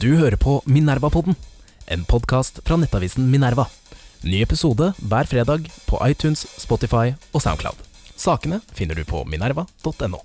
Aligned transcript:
Du 0.00 0.14
hører 0.18 0.36
på 0.40 0.58
Minerva-podden, 0.66 1.36
en 1.92 2.04
podkast 2.08 2.60
fra 2.66 2.78
nettavisen 2.80 3.26
Minerva. 3.30 3.66
Ny 4.24 4.40
episode 4.44 4.92
hver 5.04 5.28
fredag 5.28 5.68
på 5.88 6.00
iTunes, 6.08 6.46
Spotify 6.60 7.12
og 7.34 7.42
Soundcloud. 7.44 7.78
Sakene 8.16 8.60
finner 8.74 8.96
du 8.98 9.04
på 9.08 9.22
minerva.no. 9.28 10.22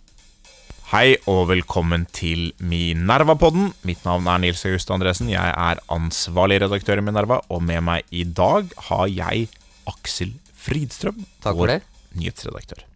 Hei 0.90 1.20
og 1.30 1.44
velkommen 1.52 2.08
til 2.16 2.50
Minerva-podden. 2.66 3.74
Mitt 3.86 4.06
navn 4.08 4.26
er 4.32 4.42
Nils 4.42 4.64
August 4.66 4.90
Andresen. 4.96 5.30
Jeg 5.30 5.54
er 5.54 5.84
ansvarlig 5.94 6.62
redaktør 6.64 7.02
i 7.02 7.06
Minerva, 7.06 7.42
og 7.52 7.62
med 7.66 7.84
meg 7.86 8.10
i 8.10 8.26
dag 8.26 8.72
har 8.90 9.06
jeg 9.12 9.50
Aksel 9.90 10.34
Fridstrøm, 10.60 11.22
Takk 11.44 11.54
for 11.54 11.62
vår 11.66 11.76
det. 11.76 11.82
nyhetsredaktør. 12.18 12.89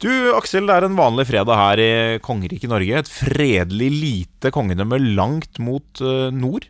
Du, 0.00 0.08
Aksel, 0.32 0.64
det 0.64 0.72
er 0.78 0.86
en 0.86 0.96
vanlig 0.96 1.26
fredag 1.28 1.58
her 1.60 1.80
i 1.84 1.90
kongeriket 2.24 2.70
Norge. 2.72 3.02
Et 3.02 3.10
fredelig, 3.12 3.88
lite 3.92 4.52
kongedømme 4.54 4.96
langt 5.12 5.60
mot 5.60 6.00
eh, 6.00 6.30
nord. 6.32 6.64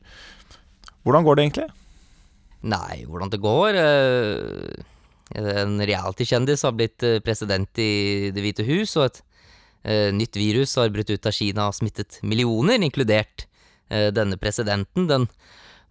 Hvordan 1.06 1.26
går 1.26 1.38
det 1.38 1.44
egentlig? 1.44 1.66
Nei, 2.74 3.04
hvordan 3.06 3.30
det 3.30 3.40
går 3.40 3.78
eh, 3.78 4.82
En 5.62 5.78
reality-kjendis 5.78 6.66
har 6.66 6.74
blitt 6.74 7.06
eh, 7.06 7.20
president 7.22 7.78
i 7.78 8.32
Det 8.34 8.42
hvite 8.42 8.66
hus, 8.66 8.96
og 8.98 9.06
et 9.06 9.22
eh, 9.86 10.10
nytt 10.10 10.34
virus 10.34 10.74
har 10.82 10.90
brutt 10.90 11.14
ut 11.14 11.30
av 11.30 11.36
Kina 11.38 11.70
og 11.70 11.78
smittet 11.78 12.18
millioner, 12.26 12.82
inkludert 12.82 13.46
eh, 13.94 14.10
denne 14.10 14.42
presidenten. 14.42 15.06
Den 15.06 15.30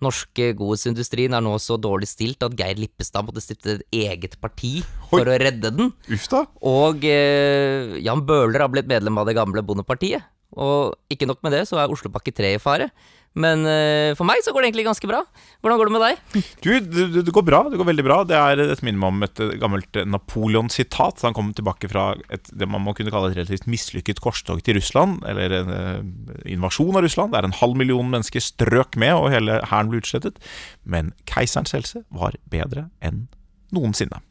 norske 0.03 0.52
godhetsindustrien 0.58 1.35
er 1.35 1.44
nå 1.44 1.53
så 1.62 1.77
dårlig 1.81 2.09
stilt 2.09 2.44
at 2.45 2.55
Geir 2.59 2.80
Lippestad 2.80 3.27
måtte 3.27 3.44
stifte 3.44 3.77
et 3.77 3.99
eget 4.05 4.38
parti 4.41 4.80
for 5.09 5.27
å 5.27 5.38
redde 5.41 5.71
den. 5.76 5.94
Uff 6.12 6.27
da. 6.31 6.45
Og 6.66 7.05
eh, 7.07 7.99
Jan 8.05 8.23
Bøhler 8.27 8.66
har 8.66 8.71
blitt 8.73 8.90
medlem 8.90 9.20
av 9.20 9.30
det 9.30 9.38
gamle 9.40 9.63
Bondepartiet. 9.66 10.26
Og 10.59 10.95
ikke 11.13 11.27
nok 11.30 11.43
med 11.45 11.54
det, 11.54 11.66
så 11.70 11.77
er 11.77 11.91
Oslopakke 11.93 12.34
3 12.35 12.55
i 12.55 12.62
fare. 12.62 12.90
Men 13.38 13.62
uh, 13.68 14.16
for 14.18 14.28
meg 14.28 14.42
så 14.44 14.52
går 14.52 14.64
det 14.64 14.70
egentlig 14.72 14.88
ganske 14.88 15.10
bra. 15.10 15.22
Hvordan 15.62 15.80
går 15.80 15.90
det 15.90 15.96
med 15.96 16.06
deg? 16.06 16.22
Du, 16.66 16.70
det, 16.82 17.24
det 17.27 17.34
går 17.36 17.46
bra. 17.46 17.62
Det 17.70 17.80
går 17.80 17.90
veldig 17.91 18.05
bra. 18.05 18.18
Det 18.27 18.38
er 18.38 18.63
et 18.66 18.84
minne 18.86 19.12
om 19.12 19.26
et 19.26 19.41
gammelt 19.62 19.99
Napoleon-sitat. 20.10 21.24
Han 21.27 21.38
kom 21.38 21.52
tilbake 21.55 21.91
fra 21.91 22.12
et, 22.34 22.49
det 22.49 22.68
man 22.70 22.84
må 22.86 22.96
kunne 22.98 23.13
kalle 23.13 23.32
et 23.32 23.38
relativt 23.38 23.70
mislykket 23.70 24.21
korstog 24.24 24.63
til 24.66 24.80
Russland. 24.80 25.21
Eller 25.30 25.60
en 25.62 25.74
uh, 25.74 26.40
invasjon 26.49 26.98
av 26.98 27.05
Russland. 27.05 27.36
Der 27.36 27.48
en 27.48 27.60
halv 27.62 27.77
million 27.80 28.10
mennesker 28.12 28.44
strøk 28.44 28.98
med, 28.99 29.16
og 29.16 29.32
hele 29.34 29.62
hæren 29.70 29.93
ble 29.93 30.02
utslettet. 30.04 30.41
Men 30.84 31.14
keiserens 31.30 31.76
helse 31.77 32.04
var 32.10 32.40
bedre 32.49 32.90
enn 33.05 33.27
noensinne. 33.76 34.24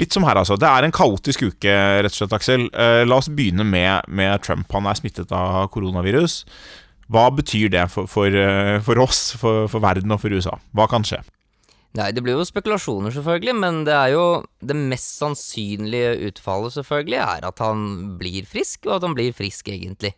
Litt 0.00 0.14
som 0.14 0.24
her, 0.24 0.38
altså. 0.40 0.56
Det 0.56 0.68
er 0.68 0.86
en 0.86 0.94
kaotisk 0.94 1.42
uke, 1.50 1.72
rett 2.00 2.14
og 2.14 2.16
slett, 2.16 2.36
Aksel. 2.36 2.62
Eh, 2.72 3.02
la 3.04 3.18
oss 3.20 3.28
begynne 3.28 3.66
med, 3.68 4.08
med 4.08 4.40
Trump. 4.44 4.70
Han 4.72 4.88
er 4.88 4.96
smittet 4.96 5.34
av 5.36 5.66
koronavirus. 5.74 6.38
Hva 7.12 7.28
betyr 7.34 7.70
det 7.72 7.84
for, 7.92 8.08
for, 8.10 8.32
eh, 8.32 8.78
for 8.84 9.00
oss, 9.02 9.32
for, 9.40 9.66
for 9.70 9.84
verden 9.84 10.14
og 10.14 10.22
for 10.22 10.32
USA? 10.32 10.56
Hva 10.76 10.88
kan 10.90 11.04
skje? 11.06 11.20
Nei, 11.98 12.08
det 12.16 12.22
blir 12.24 12.38
jo 12.38 12.44
spekulasjoner, 12.48 13.12
selvfølgelig, 13.12 13.54
men 13.60 13.82
det 13.84 13.92
er 13.92 14.14
jo 14.14 14.24
det 14.64 14.76
mest 14.78 15.18
sannsynlige 15.20 16.14
utfallet, 16.30 16.72
selvfølgelig, 16.78 17.18
er 17.20 17.44
at 17.50 17.60
han 17.60 17.82
blir 18.20 18.48
frisk, 18.48 18.86
og 18.88 18.96
at 18.96 19.04
han 19.04 19.16
blir 19.18 19.36
frisk, 19.36 19.68
egentlig, 19.68 20.14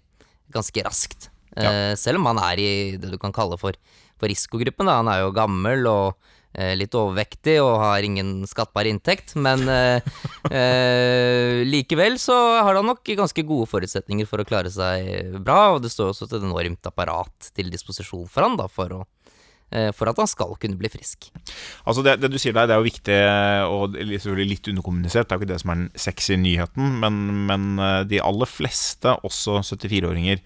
ganske 0.55 0.85
raskt. 0.87 1.33
Eh, 1.59 1.95
selv 1.99 2.21
om 2.21 2.31
han 2.31 2.39
er 2.43 2.63
i 2.63 2.71
det 2.99 3.11
du 3.11 3.19
kan 3.19 3.35
kalle 3.35 3.59
for, 3.59 3.75
for 4.21 4.31
risikogruppen, 4.31 4.87
da. 4.87 5.01
Han 5.03 5.11
er 5.11 5.25
jo 5.25 5.35
gammel 5.35 5.91
og 5.91 6.31
litt 6.79 6.95
overvektig 6.95 7.57
og 7.63 7.81
har 7.83 8.05
ingen 8.07 8.45
skattbar 8.47 8.87
inntekt, 8.87 9.35
men 9.41 9.67
eh, 9.71 10.15
eh, 10.51 11.63
likevel 11.67 12.19
så 12.23 12.37
har 12.63 12.79
han 12.79 12.87
nok 12.87 13.03
ganske 13.19 13.45
gode 13.47 13.67
forutsetninger 13.71 14.29
for 14.31 14.43
å 14.43 14.47
klare 14.49 14.71
seg 14.73 15.35
bra, 15.41 15.75
og 15.75 15.83
det 15.85 15.93
står 15.93 16.13
også 16.13 16.29
et 16.29 16.39
enormt 16.41 16.91
apparat 16.91 17.51
til 17.57 17.73
disposisjon 17.73 18.29
for 18.31 18.47
han 18.47 18.59
da, 18.61 18.69
for, 18.71 18.95
å, 18.95 19.01
eh, 19.75 19.91
for 19.97 20.11
at 20.11 20.21
han 20.23 20.31
skal 20.31 20.55
kunne 20.61 20.79
bli 20.79 20.93
frisk. 20.93 21.31
Altså 21.85 22.05
det, 22.07 22.19
det 22.23 22.31
du 22.33 22.39
sier 22.39 22.57
der, 22.57 22.71
det 22.71 22.77
er 22.77 22.83
jo 22.83 22.91
viktig 22.91 23.19
og 23.75 23.99
selvfølgelig 23.99 24.51
litt 24.53 24.73
underkommunisert. 24.75 25.29
Det 25.29 25.35
er 25.35 25.41
jo 25.41 25.45
ikke 25.45 25.53
det 25.55 25.61
som 25.65 25.75
er 25.75 25.83
den 25.83 25.91
sexy 26.07 26.39
nyheten, 26.41 26.97
men, 27.03 27.21
men 27.51 27.69
eh, 27.79 28.01
de 28.15 28.23
aller 28.23 28.51
fleste, 28.51 29.19
også 29.27 29.61
74-åringer, 29.75 30.43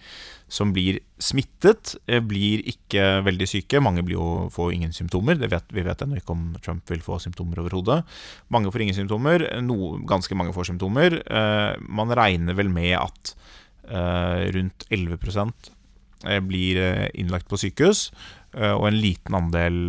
som 0.48 0.72
blir 0.72 0.98
smittet, 1.20 1.94
eh, 2.09 2.20
blir 2.25 2.64
ikke 2.69 3.22
veldig 3.26 3.48
syke. 3.48 3.81
Mange 3.84 4.03
blir 4.03 4.16
jo, 4.16 4.48
får 4.53 4.72
ingen 4.72 4.94
symptomer. 4.97 5.36
Vet, 5.36 5.69
vi 5.72 5.84
vet 5.84 6.03
ennå 6.03 6.16
ikke 6.19 6.34
om 6.34 6.56
Trump 6.64 6.88
vil 6.88 7.04
få 7.04 7.20
symptomer 7.20 7.60
overhodet. 7.60 8.00
Mange 8.48 8.72
får 8.72 8.87
ingen 8.87 8.97
symptomer. 8.97 9.44
No, 9.62 9.98
ganske 10.08 10.34
mange 10.34 10.54
får 10.56 10.70
symptomer. 10.72 11.20
Eh, 11.20 11.76
man 11.84 12.14
regner 12.16 12.56
vel 12.56 12.72
med 12.72 12.97
at 12.97 13.34
eh, 13.88 14.48
rundt 14.56 14.88
11 14.91 15.19
eh, 16.25 16.41
blir 16.41 17.10
innlagt 17.14 17.48
på 17.48 17.60
sykehus, 17.60 18.08
eh, 18.56 18.72
og 18.72 18.88
en 18.88 19.00
liten 19.00 19.37
andel 19.37 19.87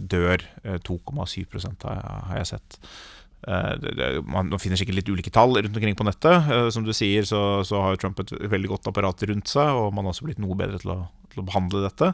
dør. 0.00 0.42
eh, 0.64 0.78
2,7 0.88 1.84
har, 1.84 2.02
har 2.32 2.36
jeg 2.40 2.52
sett. 2.56 2.80
Eh, 3.46 3.74
det, 3.78 3.92
det, 3.98 4.08
man, 4.26 4.50
finner 4.58 4.80
sikkert 4.80 4.98
litt 4.98 5.10
ulike 5.12 5.30
tall 5.34 5.54
rundt 5.54 5.76
omkring 5.76 5.96
på 5.98 6.06
nettet. 6.08 6.50
Eh, 6.50 6.68
Som 6.74 6.86
du 6.86 6.92
sier, 6.96 7.26
så, 7.28 7.62
så 7.66 7.82
har 7.84 8.00
Trump 8.00 8.18
et 8.24 8.32
veldig 8.50 8.72
godt 8.74 8.90
apparat 8.90 9.22
rundt 9.30 9.52
seg, 9.52 9.70
og 9.78 9.92
man 9.94 10.08
har 10.08 10.16
også 10.16 10.26
blitt 10.26 10.42
noe 10.42 10.58
bedre 10.58 10.80
til 10.82 10.94
å, 10.96 10.98
til 11.32 11.44
å 11.44 11.46
behandle 11.46 11.84
dette. 11.86 12.12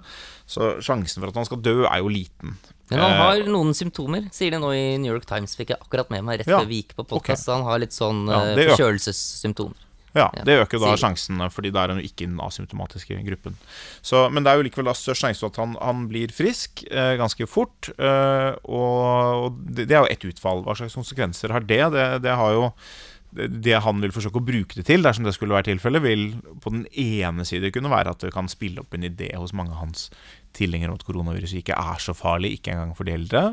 Så 0.50 0.74
sjansen 0.84 1.22
for 1.22 1.32
at 1.32 1.40
han 1.40 1.48
skal 1.48 1.62
dø, 1.64 1.76
er 1.88 2.02
jo 2.04 2.12
liten. 2.12 2.58
Men 2.92 3.00
han 3.00 3.14
Eh, 3.14 3.22
har 3.22 3.48
noen 3.48 3.72
symptomer, 3.76 4.28
sier 4.34 4.52
de 4.52 4.60
nå 4.60 4.74
i 4.76 4.84
New 5.00 5.12
York 5.14 5.24
Times. 5.30 5.56
Fikk 5.56 5.72
jeg 5.72 5.80
akkurat 5.80 6.12
med 6.12 6.26
meg 6.26 6.42
rett 6.42 6.52
Ja, 6.52 6.60
før 6.60 6.68
vi 6.68 6.82
gikk 6.82 6.92
på 6.98 7.06
podkast. 7.14 7.48
Han 7.48 7.64
har 7.64 7.80
litt 7.80 7.96
sånn 7.96 8.26
Ja, 8.28 8.44
det 8.58 8.68
forkjølelsessymptomer. 8.74 9.80
Ja, 10.14 10.28
det 10.46 10.60
øker 10.62 10.78
da 10.78 10.92
sjansene, 10.98 11.48
fordi 11.50 11.72
da 11.74 11.82
er 11.82 11.94
han 11.94 11.98
jo 11.98 12.06
ikke 12.06 12.26
i 12.26 12.30
den 12.30 12.38
asymptomatiske 12.42 13.16
gruppen. 13.26 13.56
Så, 13.98 14.28
men 14.30 14.46
det 14.46 14.52
er 14.52 14.60
jo 14.60 14.66
likevel 14.68 14.86
da 14.86 14.94
størst 14.94 15.24
sjanse 15.24 15.42
for 15.42 15.50
at 15.50 15.58
han, 15.58 15.74
han 15.82 16.04
blir 16.10 16.34
frisk 16.34 16.84
eh, 16.86 17.16
ganske 17.18 17.48
fort. 17.50 17.90
Eh, 17.98 18.52
og 18.64 19.44
og 19.44 19.58
det, 19.58 19.88
det 19.90 19.96
er 19.96 20.04
jo 20.04 20.12
ett 20.12 20.28
utfall. 20.28 20.62
Hva 20.66 20.76
slags 20.78 20.96
konsekvenser 20.96 21.54
har 21.54 21.66
det? 21.66 21.82
Det, 21.94 22.06
det 22.24 22.36
har 22.38 22.54
jo 22.54 22.68
det, 23.34 23.48
det 23.66 23.80
han 23.82 24.02
vil 24.02 24.14
forsøke 24.14 24.38
å 24.38 24.46
bruke 24.46 24.78
det 24.78 24.86
til, 24.88 25.02
dersom 25.04 25.26
det 25.26 25.34
skulle 25.36 25.56
være 25.56 25.72
tilfellet, 25.72 26.04
vil 26.04 26.24
på 26.62 26.72
den 26.74 26.84
ene 26.90 27.46
side 27.48 27.72
kunne 27.74 27.92
være 27.92 28.14
at 28.14 28.22
det 28.22 28.34
kan 28.34 28.50
spille 28.50 28.84
opp 28.84 28.94
en 28.94 29.06
idé 29.08 29.32
hos 29.34 29.54
mange 29.56 29.74
av 29.74 29.82
hans 29.82 30.08
tilhengere 30.54 30.92
om 30.92 31.00
at 31.00 31.06
koronaviruset 31.06 31.64
ikke 31.64 31.78
er 31.78 32.02
så 32.02 32.14
farlig, 32.14 32.54
ikke 32.58 32.76
engang 32.76 32.94
for 32.94 33.08
de 33.08 33.16
eldre. 33.16 33.44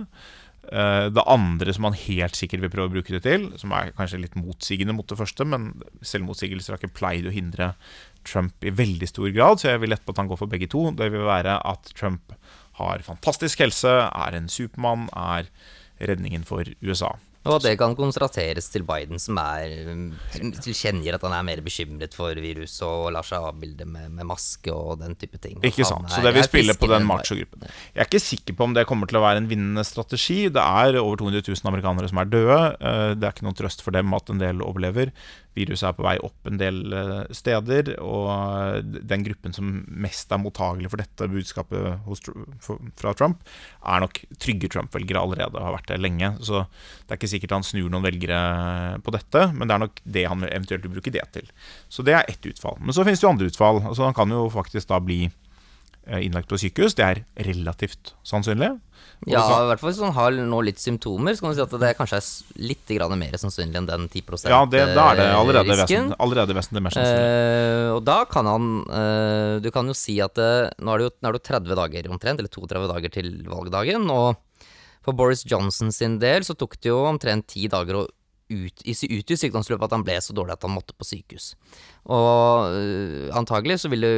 Eh, 0.70 1.10
Det 1.10 1.24
andre 1.26 1.74
som 1.74 1.88
han 1.90 1.98
helt 1.98 2.38
sikkert 2.38 2.62
vil 2.62 2.70
prøve 2.70 2.92
å 2.92 2.94
bruke 2.94 3.16
det 3.16 3.24
til, 3.26 3.50
som 3.58 3.74
er 3.74 3.94
kanskje 3.98 4.22
litt 4.22 4.38
motsigende 4.38 4.94
mot 4.94 5.08
det 5.08 5.18
første, 5.18 5.46
men 5.46 5.74
selvmotsigelser 6.06 6.76
har 6.76 6.82
ikke 6.82 7.00
pleid 7.00 7.26
å 7.26 7.34
hindre 7.34 7.74
Trump 8.24 8.54
i 8.62 8.70
veldig 8.70 9.10
stor 9.10 9.32
grad, 9.34 9.58
så 9.60 9.72
jeg 9.74 9.82
vil 9.82 9.90
lette 9.90 10.06
på 10.06 10.14
at 10.14 10.22
han 10.22 10.30
går 10.30 10.38
for 10.38 10.52
begge 10.52 10.70
to. 10.70 10.92
Det 10.94 11.10
vil 11.12 11.26
være 11.26 11.58
at 11.66 11.92
Trump 11.98 12.36
har 12.78 13.02
fantastisk 13.06 13.60
helse, 13.60 13.90
er 13.90 14.38
en 14.38 14.48
supermann, 14.48 15.10
er 15.18 15.50
redningen 16.00 16.46
for 16.46 16.64
USA. 16.82 17.16
Og 17.44 17.56
at 17.58 17.64
det 17.66 17.72
kan 17.80 17.96
kontrasteres 17.98 18.68
til 18.70 18.84
Biden, 18.86 19.18
som 19.18 19.40
tilkjennegir 20.32 21.16
at 21.18 21.24
han 21.26 21.34
er 21.34 21.46
mer 21.48 21.62
bekymret 21.66 22.14
for 22.18 22.38
viruset 22.38 22.84
og 22.86 23.08
lar 23.16 23.26
seg 23.26 23.42
avbilde 23.48 23.88
med, 23.90 24.12
med 24.14 24.28
maske 24.30 24.70
og 24.74 25.00
den 25.02 25.16
type 25.20 25.40
ting. 25.42 25.58
Ikke 25.66 25.86
sant, 25.88 26.06
er- 26.06 26.16
så 26.20 26.22
det 26.26 26.34
vil 26.38 26.46
spille 26.48 26.76
på 26.78 26.90
den 26.92 27.08
macho-gruppen. 27.10 27.66
Jeg 27.96 28.04
er 28.04 28.10
ikke 28.10 28.22
sikker 28.24 28.58
på 28.60 28.68
om 28.70 28.76
det 28.78 28.86
kommer 28.90 29.10
til 29.10 29.18
å 29.18 29.24
være 29.26 29.42
en 29.42 29.50
vinnende 29.50 29.86
strategi. 29.88 30.44
Det 30.54 30.62
er 30.62 31.00
over 31.02 31.18
200 31.24 31.42
000 31.50 31.72
amerikanere 31.74 32.10
som 32.14 32.22
er 32.22 32.30
døde. 32.32 32.60
Eh, 32.80 33.14
Det 33.22 33.24
er 33.28 33.34
ikke 33.34 33.48
noen 33.50 33.58
trøst 33.58 33.82
for 33.82 33.92
dem 33.92 34.14
at 34.14 34.30
en 34.30 34.40
del 34.40 34.62
overlever. 34.62 35.12
Viruset 35.58 35.90
er 35.90 35.96
på 35.98 36.06
vei 36.06 36.16
opp 36.24 36.48
en 36.48 36.60
del 36.62 36.80
eh, 36.96 37.34
steder, 37.36 37.94
og 38.00 38.88
den 39.12 39.26
gruppen 39.26 39.56
som 39.56 39.82
mest 39.88 40.32
er 40.32 40.40
mottagelig 40.42 40.92
for 40.94 41.02
dette 41.02 41.28
budskapet 41.32 42.06
hos, 42.08 42.24
fra 43.00 43.14
Trump, 43.18 43.44
er 43.84 44.04
nok 44.06 44.22
trygge 44.42 44.72
Trump-velgere 44.72 45.22
allerede, 45.22 45.58
og 45.58 45.68
har 45.68 45.78
vært 45.80 45.92
det 45.92 46.00
lenge. 46.02 46.34
Så 46.40 46.64
det 46.64 47.16
er 47.16 47.20
ikke 47.20 47.34
sikkert 47.34 47.58
han 47.58 47.68
snur 47.68 47.92
noen 47.92 48.08
velgere 48.08 48.42
på 49.04 49.14
dette, 49.16 49.48
men 49.52 49.68
det 49.68 49.76
er 49.76 49.86
nok 49.86 50.02
det 50.18 50.26
han 50.32 50.48
eventuelt 50.48 50.88
vil 50.88 50.96
bruke 50.98 51.14
det 51.14 51.28
til. 51.36 51.52
Så 51.92 52.06
det 52.08 52.16
er 52.16 52.32
ett 52.32 52.48
utfall. 52.48 52.80
Men 52.80 52.96
så 52.96 53.06
finnes 53.08 53.20
det 53.20 53.28
jo 53.28 53.34
andre 53.36 53.52
utfall. 53.52 53.84
Altså 53.84 54.08
Han 54.08 54.18
kan 54.18 54.32
jo 54.32 54.48
faktisk 54.54 54.88
da 54.92 55.02
bli 55.04 55.26
eh, 55.28 55.51
innlagt 56.08 56.50
på 56.50 56.58
sykehus. 56.60 56.96
Det 56.98 57.06
er 57.06 57.24
relativt 57.48 58.16
sannsynlig. 58.28 58.72
Og 59.22 59.30
Ja, 59.30 59.42
i 59.62 59.68
hvert 59.70 59.82
fall 59.82 59.92
hvis 59.92 60.00
han 60.02 60.16
har 60.16 60.34
nå 60.34 60.60
litt 60.66 60.82
symptomer, 60.82 61.36
så 61.38 61.44
kan 61.44 61.54
du 61.54 61.58
si 61.60 61.62
at 61.62 61.74
det 61.84 61.92
kanskje 62.00 62.18
er 62.18 62.66
litt 62.66 62.94
mer 63.22 63.38
sannsynlig 63.38 63.78
enn 63.78 63.90
den 63.90 64.08
10 64.10 64.32
risken. 64.34 64.50
ja 64.50 64.62
det, 64.66 64.82
da 64.98 65.12
er 65.12 65.20
det 65.20 65.28
allerede 65.38 65.76
risken. 65.76 66.08
vesen, 66.10 66.16
allerede 66.18 66.56
vesentlig 66.58 66.82
mer 66.82 66.96
sannsynlig. 66.96 67.28
Uh, 67.28 67.90
og 67.98 68.02
da 68.08 68.18
kan 68.26 68.50
han 68.50 68.70
uh, 68.90 69.60
Du 69.62 69.70
kan 69.70 69.86
jo 69.86 69.94
si 69.94 70.18
at 70.26 70.42
eh, 70.42 70.72
nå 70.82 70.94
er 70.94 70.98
det 70.98 71.06
jo, 71.06 71.12
nå 71.22 71.30
er 71.30 71.38
det 71.38 71.44
30 71.46 71.78
dager 71.78 72.10
omtrent, 72.10 72.42
eller 72.42 72.50
32 72.50 72.90
dager 72.96 73.14
til 73.14 73.30
valgdagen. 73.46 74.10
Og 74.10 74.66
for 75.06 75.18
Boris 75.18 75.46
Johnson 75.46 75.94
sin 75.94 76.18
del 76.22 76.42
så 76.48 76.58
tok 76.58 76.80
det 76.82 76.90
jo 76.90 77.04
omtrent 77.06 77.46
ti 77.54 77.70
dager 77.70 78.02
å 78.02 78.08
ut, 78.52 78.84
i, 78.84 78.94
ut 78.94 79.32
i 79.32 79.38
sykdomsløpet 79.40 79.88
at 79.88 79.96
han 79.96 80.06
ble 80.06 80.18
så 80.22 80.36
dårlig 80.36 80.58
at 80.58 80.68
han 80.68 80.74
måtte 80.76 80.96
på 80.98 81.08
sykehus. 81.08 81.54
Og 82.12 82.74
uh, 82.74 83.28
antagelig 83.38 83.80
så 83.84 83.92
ville 83.92 84.10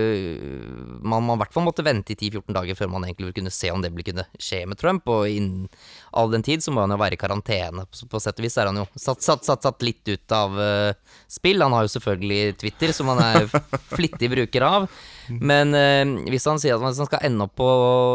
man, 1.04 1.26
man 1.26 1.36
i 1.36 1.42
hvert 1.42 1.56
fall 1.56 1.66
måtte 1.68 1.86
vente 1.86 2.16
i 2.16 2.18
10-14 2.18 2.56
dager 2.56 2.80
før 2.80 2.92
man 2.94 3.06
egentlig 3.06 3.28
ville 3.28 3.38
kunne 3.42 3.54
se 3.54 3.72
om 3.74 3.84
det 3.84 3.92
ville 3.92 4.08
kunne 4.08 4.26
skje 4.40 4.64
med 4.70 4.80
Trump, 4.80 5.10
og 5.12 5.28
innen 5.30 5.68
all 6.16 6.32
den 6.32 6.46
tid 6.46 6.64
så 6.64 6.74
må 6.74 6.86
han 6.86 6.96
jo 6.96 7.00
være 7.02 7.18
i 7.18 7.22
karantene. 7.22 7.86
På, 7.90 8.10
på 8.14 8.24
sett 8.24 8.40
og 8.40 8.48
vis 8.48 8.58
er 8.60 8.72
han 8.72 8.82
jo 8.82 8.88
satt, 8.96 9.24
satt, 9.26 9.46
satt, 9.48 9.66
satt 9.68 9.86
litt 9.86 10.08
ut 10.08 10.36
av 10.36 10.58
uh, 10.58 11.18
spill. 11.32 11.64
Han 11.64 11.76
har 11.76 11.88
jo 11.88 11.94
selvfølgelig 11.98 12.58
Twitter, 12.64 12.96
som 12.96 13.12
han 13.14 13.24
er 13.24 13.52
flittig 13.98 14.32
bruker 14.34 14.68
av. 14.68 14.88
Men 15.30 15.76
eh, 15.78 16.04
hvis 16.32 16.48
han 16.50 16.60
sier 16.62 16.76
at 16.76 16.84
han 16.84 16.96
skal 16.98 17.24
ende 17.24 17.48
opp 17.48 17.56
på 17.60 17.70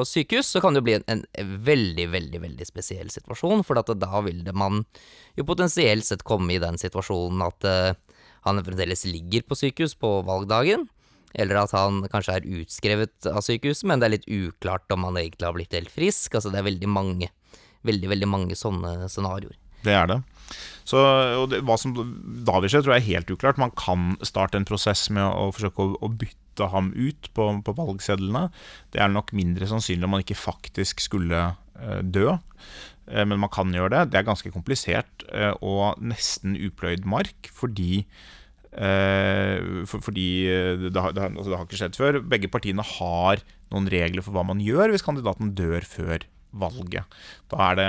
sykehus, 0.08 0.50
så 0.54 0.62
kan 0.64 0.74
det 0.74 0.82
jo 0.82 0.88
bli 0.88 0.98
en, 0.98 1.24
en 1.28 1.54
veldig, 1.64 2.08
veldig, 2.12 2.42
veldig 2.44 2.68
spesiell 2.68 3.12
situasjon, 3.12 3.64
for 3.66 3.78
da 3.78 4.22
vil 4.26 4.44
det 4.46 4.54
man 4.56 4.84
jo 5.38 5.46
potensielt 5.48 6.06
sett 6.06 6.26
komme 6.26 6.56
i 6.56 6.62
den 6.62 6.80
situasjonen 6.80 7.44
at 7.46 7.68
eh, 7.68 8.20
han 8.46 8.62
fremdeles 8.64 9.04
ligger 9.08 9.44
på 9.48 9.58
sykehus 9.58 9.96
på 9.98 10.20
valgdagen. 10.26 10.88
Eller 11.36 11.60
at 11.60 11.74
han 11.76 12.00
kanskje 12.08 12.38
er 12.38 12.50
utskrevet 12.62 13.28
av 13.28 13.42
sykehuset, 13.44 13.84
men 13.88 14.00
det 14.00 14.06
er 14.06 14.14
litt 14.16 14.30
uklart 14.32 14.88
om 14.94 15.04
han 15.08 15.18
egentlig 15.20 15.44
har 15.44 15.56
blitt 15.56 15.76
helt 15.76 15.92
frisk. 15.92 16.34
Altså 16.34 16.52
det 16.52 16.62
er 16.62 16.68
veldig 16.70 16.88
mange, 16.88 17.28
veldig, 17.86 18.08
veldig 18.14 18.28
mange 18.30 18.56
sånne 18.58 19.10
scenarioer. 19.12 19.56
Det 19.84 19.94
er 19.94 20.08
det. 20.10 20.18
Så 20.88 20.98
det, 21.50 21.60
Hva 21.68 21.76
som 21.78 21.92
da 21.94 22.56
vil 22.58 22.72
skje, 22.72 22.80
tror 22.82 22.96
jeg 22.96 23.04
er 23.04 23.12
helt 23.12 23.32
uklart. 23.34 23.60
Man 23.60 23.74
kan 23.78 24.16
starte 24.26 24.58
en 24.58 24.66
prosess 24.68 25.06
med 25.12 25.22
å, 25.26 25.48
å 25.48 25.54
forsøke 25.54 25.84
å, 25.84 25.98
å, 26.00 26.08
bytte 26.08 26.47
ham 26.72 26.90
ut 26.96 27.30
på, 27.36 27.46
på, 27.64 27.76
valgsedlene. 27.78 28.48
Det 28.92 29.02
er 29.02 29.12
nok 29.12 29.30
mindre 29.36 29.68
sannsynlig 29.70 30.08
om 30.08 30.16
man 30.16 30.24
ikke 30.26 30.38
faktisk 30.38 31.04
skulle 31.04 31.44
uh, 31.54 32.00
dø. 32.02 32.34
Uh, 33.06 33.22
men 33.22 33.38
man 33.38 33.52
kan 33.54 33.70
gjøre 33.72 33.94
det. 33.94 34.08
Det 34.12 34.20
er 34.20 34.26
ganske 34.26 34.52
komplisert 34.54 35.28
uh, 35.30 35.54
og 35.62 36.02
nesten 36.02 36.58
upløyd 36.58 37.06
mark, 37.08 37.52
fordi 37.54 38.02
Eh, 38.68 39.84
for, 39.88 40.02
fordi 40.04 40.46
eh, 40.46 40.74
det, 40.78 40.92
det, 40.92 41.22
altså 41.24 41.48
det, 41.48 41.56
har 41.56 41.66
ikke 41.66 41.80
skjedd 41.80 41.98
før. 41.98 42.18
Begge 42.34 42.50
partiene 42.52 42.84
har 42.84 43.40
noen 43.72 43.88
regler 43.90 44.24
for 44.24 44.36
hva 44.36 44.44
man 44.46 44.60
gjør 44.62 44.92
hvis 44.92 45.04
kandidaten 45.06 45.54
dør 45.58 45.86
før 45.88 46.26
valget. 46.58 47.18
Da 47.50 47.70
er 47.70 47.78
det 47.78 47.88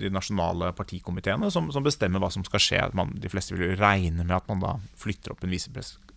de 0.00 0.12
nasjonale 0.12 0.70
partikomiteene 0.76 1.50
som, 1.52 1.68
som 1.74 1.84
bestemmer 1.84 2.22
hva 2.22 2.30
som 2.32 2.44
skal 2.46 2.62
skje. 2.62 2.82
Man, 2.96 3.12
de 3.20 3.32
fleste 3.32 3.56
vil 3.56 3.76
regne 3.80 4.24
med 4.24 4.36
at 4.38 4.48
man 4.50 4.62
da 4.64 4.76
flytter 5.00 5.34
opp 5.34 5.44
en 5.44 5.52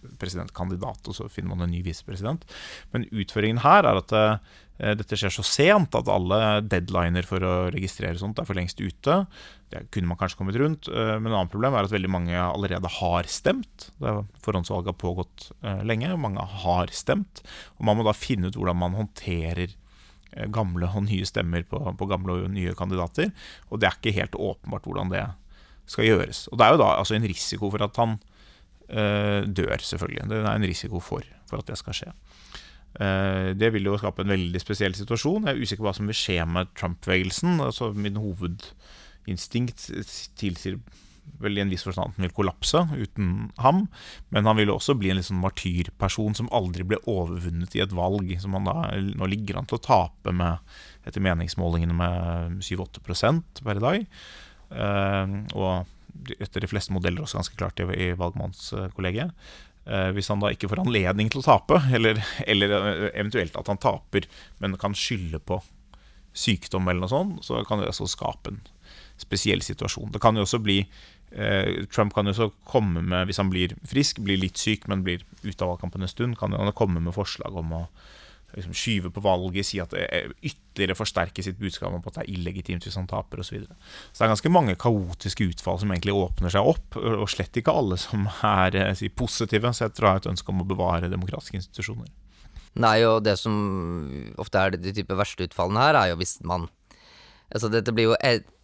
visepresidentkandidat, 0.07 1.07
og 1.07 1.17
så 1.17 1.27
finner 1.31 1.53
man 1.53 1.65
en 1.67 1.73
ny 1.75 1.83
visepresident. 1.85 2.45
Men 2.93 3.07
utføringen 3.11 3.61
her 3.63 3.87
er 3.87 4.01
at 4.01 4.15
uh, 4.15 4.55
dette 4.97 5.17
skjer 5.17 5.33
så 5.33 5.45
sent 5.45 5.95
at 5.97 6.11
alle 6.11 6.41
deadliner 6.65 7.25
for 7.27 7.43
å 7.43 7.55
registrere 7.73 8.19
sånt 8.19 8.39
er 8.39 8.47
for 8.49 8.57
lengst 8.57 8.81
ute. 8.81 9.23
Det 9.73 9.87
kunne 9.93 10.11
man 10.11 10.19
kanskje 10.19 10.41
kommet 10.41 10.59
rundt, 10.61 10.91
uh, 10.91 11.17
men 11.17 11.31
et 11.31 11.39
annet 11.39 11.53
problem 11.53 11.77
er 11.77 11.87
at 11.87 11.95
veldig 11.95 12.13
mange 12.13 12.37
allerede 12.43 12.93
har 12.99 13.31
stemt. 13.31 13.89
Forhåndsvalget 13.99 14.93
har 14.93 15.01
pågått 15.01 15.49
uh, 15.65 15.83
lenge, 15.87 16.13
mange 16.21 16.45
har 16.65 16.93
stemt. 16.95 17.43
Og 17.77 17.89
man 17.89 17.99
må 17.99 18.07
da 18.07 18.15
finne 18.17 18.51
ut 18.51 18.59
hvordan 18.59 18.81
man 18.85 18.97
håndterer 19.01 19.77
Eh, 20.37 20.47
gamle 20.51 20.89
og 20.91 21.05
nye 21.07 21.25
stemmer 21.27 21.65
på, 21.67 21.79
på, 21.97 22.07
gamle 22.09 22.41
og 22.41 22.53
nye 22.53 22.75
kandidater. 22.77 23.31
Og 23.71 23.81
det 23.81 23.89
er 23.89 23.99
ikke 23.99 24.17
helt 24.17 24.35
åpenbart 24.35 24.87
hvordan 24.87 25.13
det 25.13 25.23
skal 25.87 26.09
gjøres. 26.09 26.47
Og 26.51 26.59
det 26.59 26.65
er 26.65 26.75
jo 26.75 26.81
da 26.83 26.89
altså 26.97 27.15
en 27.17 27.27
risiko 27.27 27.71
for 27.71 27.85
at 27.85 27.97
han 28.01 28.17
dør, 28.87 29.81
selvfølgelig. 29.83 30.29
Det 30.31 30.37
er 30.39 30.47
en 30.53 30.67
risiko 30.67 31.01
for, 31.03 31.25
for 31.49 31.59
at 31.59 31.67
det 31.67 31.75
skal 31.79 31.95
skje. 31.97 32.11
Uh, 32.97 33.53
det 33.53 33.69
vil 33.75 33.85
jo 33.85 33.97
skape 33.99 34.23
en 34.23 34.33
veldig 34.33 34.61
spesiell 34.61 34.95
situasjon. 34.97 35.45
Jeg 35.45 35.53
er 35.57 35.65
usikker 35.65 35.83
på 35.83 35.89
hva 35.89 35.97
som 35.97 36.07
vil 36.09 36.17
skje 36.17 36.39
med 36.49 36.71
Trump-bevegelsen. 36.79 37.59
Altså, 37.61 37.91
min 37.93 38.17
hovedinstinkt 38.17 39.89
tilsier 40.39 40.79
vel 41.43 41.57
i 41.59 41.61
en 41.61 41.69
viss 41.69 41.83
forstand 41.83 42.13
at 42.13 42.17
han 42.17 42.25
vil 42.25 42.33
kollapse 42.33 42.81
uten 42.95 43.51
ham. 43.61 43.83
Men 44.33 44.49
han 44.49 44.57
vil 44.57 44.71
også 44.73 44.95
bli 44.97 45.11
en 45.11 45.19
liksom 45.19 45.43
martyrperson 45.43 46.37
som 46.39 46.49
aldri 46.55 46.87
ble 46.87 47.01
overvunnet 47.05 47.75
i 47.77 47.83
et 47.83 47.93
valg. 47.95 48.31
Som 48.41 48.57
han 48.57 48.69
da 48.69 48.79
nå 48.95 49.29
ligger 49.29 49.59
an 49.59 49.69
til 49.69 49.77
å 49.77 49.83
tape 49.83 50.33
med, 50.33 50.63
etter 51.05 51.23
meningsmålingene 51.23 51.97
med 51.97 52.65
7-8 52.65 53.05
per 53.61 53.83
dag. 53.83 54.09
Uh, 54.73 55.37
og 55.53 55.69
etter 56.39 56.63
de 56.63 56.69
fleste 56.69 56.93
modeller 56.95 57.23
også 57.23 57.39
ganske 57.39 57.57
klart 57.59 57.81
i, 57.83 57.87
i 57.87 58.11
valgmannskollegiet. 58.17 59.33
Uh, 59.87 60.09
hvis 60.15 60.27
han 60.31 60.41
da 60.43 60.51
ikke 60.51 60.67
får 60.67 60.83
anledning 60.83 61.31
til 61.31 61.43
å 61.43 61.47
tape, 61.47 61.79
eller, 61.97 62.19
eller 62.45 62.77
eventuelt 63.13 63.55
at 63.59 63.69
han 63.71 63.79
taper, 63.81 64.27
men 64.63 64.79
kan 64.81 64.95
skylde 64.97 65.39
på 65.39 65.61
sykdom 66.37 66.85
eller 66.85 67.05
noe 67.05 67.11
sånt, 67.11 67.45
så 67.47 67.63
kan 67.65 67.81
det 67.81 67.89
også 67.89 68.09
skape 68.11 68.51
en 68.53 68.59
spesiell 69.17 69.63
situasjon. 69.65 70.11
Det 70.13 70.21
kan 70.21 70.37
jo 70.37 70.43
også 70.45 70.59
bli 70.61 70.83
Eh, 71.31 71.85
Trump 71.91 72.13
kan 72.13 72.27
jo 72.27 72.33
så 72.33 72.47
komme 72.63 73.01
med, 73.01 73.27
hvis 73.27 73.39
han 73.41 73.49
blir 73.51 73.73
frisk, 73.87 74.21
blir 74.23 74.39
litt 74.39 74.59
syk, 74.59 74.87
men 74.87 75.03
blir 75.03 75.25
ute 75.43 75.59
av 75.59 75.73
valgkampen 75.73 76.05
en 76.05 76.11
stund, 76.11 76.37
kan 76.39 76.55
han 76.55 76.71
komme 76.71 77.01
med 77.03 77.15
forslag 77.15 77.55
om 77.59 77.73
å 77.75 77.81
liksom, 78.57 78.75
skyve 78.75 79.11
på 79.13 79.23
valget, 79.23 79.67
si 79.69 79.79
at 79.81 79.93
det 79.93 80.05
ytterligere 80.41 80.97
forsterker 80.97 81.45
sitt 81.45 81.59
budskap 81.61 81.93
om 81.93 82.01
at 82.01 82.19
det 82.19 82.23
er 82.25 82.31
illegitimt 82.33 82.85
hvis 82.85 82.97
han 82.99 83.09
taper 83.09 83.41
osv. 83.41 83.47
Så, 83.47 83.55
videre. 83.55 83.77
så 84.11 84.19
det 84.19 84.27
er 84.27 84.33
ganske 84.33 84.53
mange 84.53 84.77
kaotiske 84.81 85.49
utfall 85.53 85.81
som 85.81 85.93
egentlig 85.93 86.15
åpner 86.17 86.53
seg 86.53 86.69
opp, 86.73 86.97
og 86.99 87.27
slett 87.31 87.61
ikke 87.61 87.75
alle 87.75 87.99
som 88.01 88.27
er 88.45 88.77
eh, 88.77 88.95
si, 88.97 89.09
positive, 89.09 89.73
sett 89.77 89.99
fra 90.01 90.17
et 90.17 90.29
ønske 90.29 90.53
om 90.53 90.63
å 90.63 90.69
bevare 90.69 91.11
demokratiske 91.11 91.61
institusjoner. 91.61 92.09
Nei, 92.77 92.97
og 93.09 93.23
det 93.25 93.37
som 93.41 93.53
ofte 94.37 94.61
er 94.61 94.75
de 94.77 94.93
type 94.93 95.15
verste 95.17 95.47
utfallene 95.47 95.87
her, 95.87 95.97
er 95.97 96.11
jo 96.13 96.19
hvis 96.21 96.39
man 96.45 96.67
Altså, 97.47 97.69
dette 97.71 97.93
blir 97.95 98.09
jo 98.09 98.15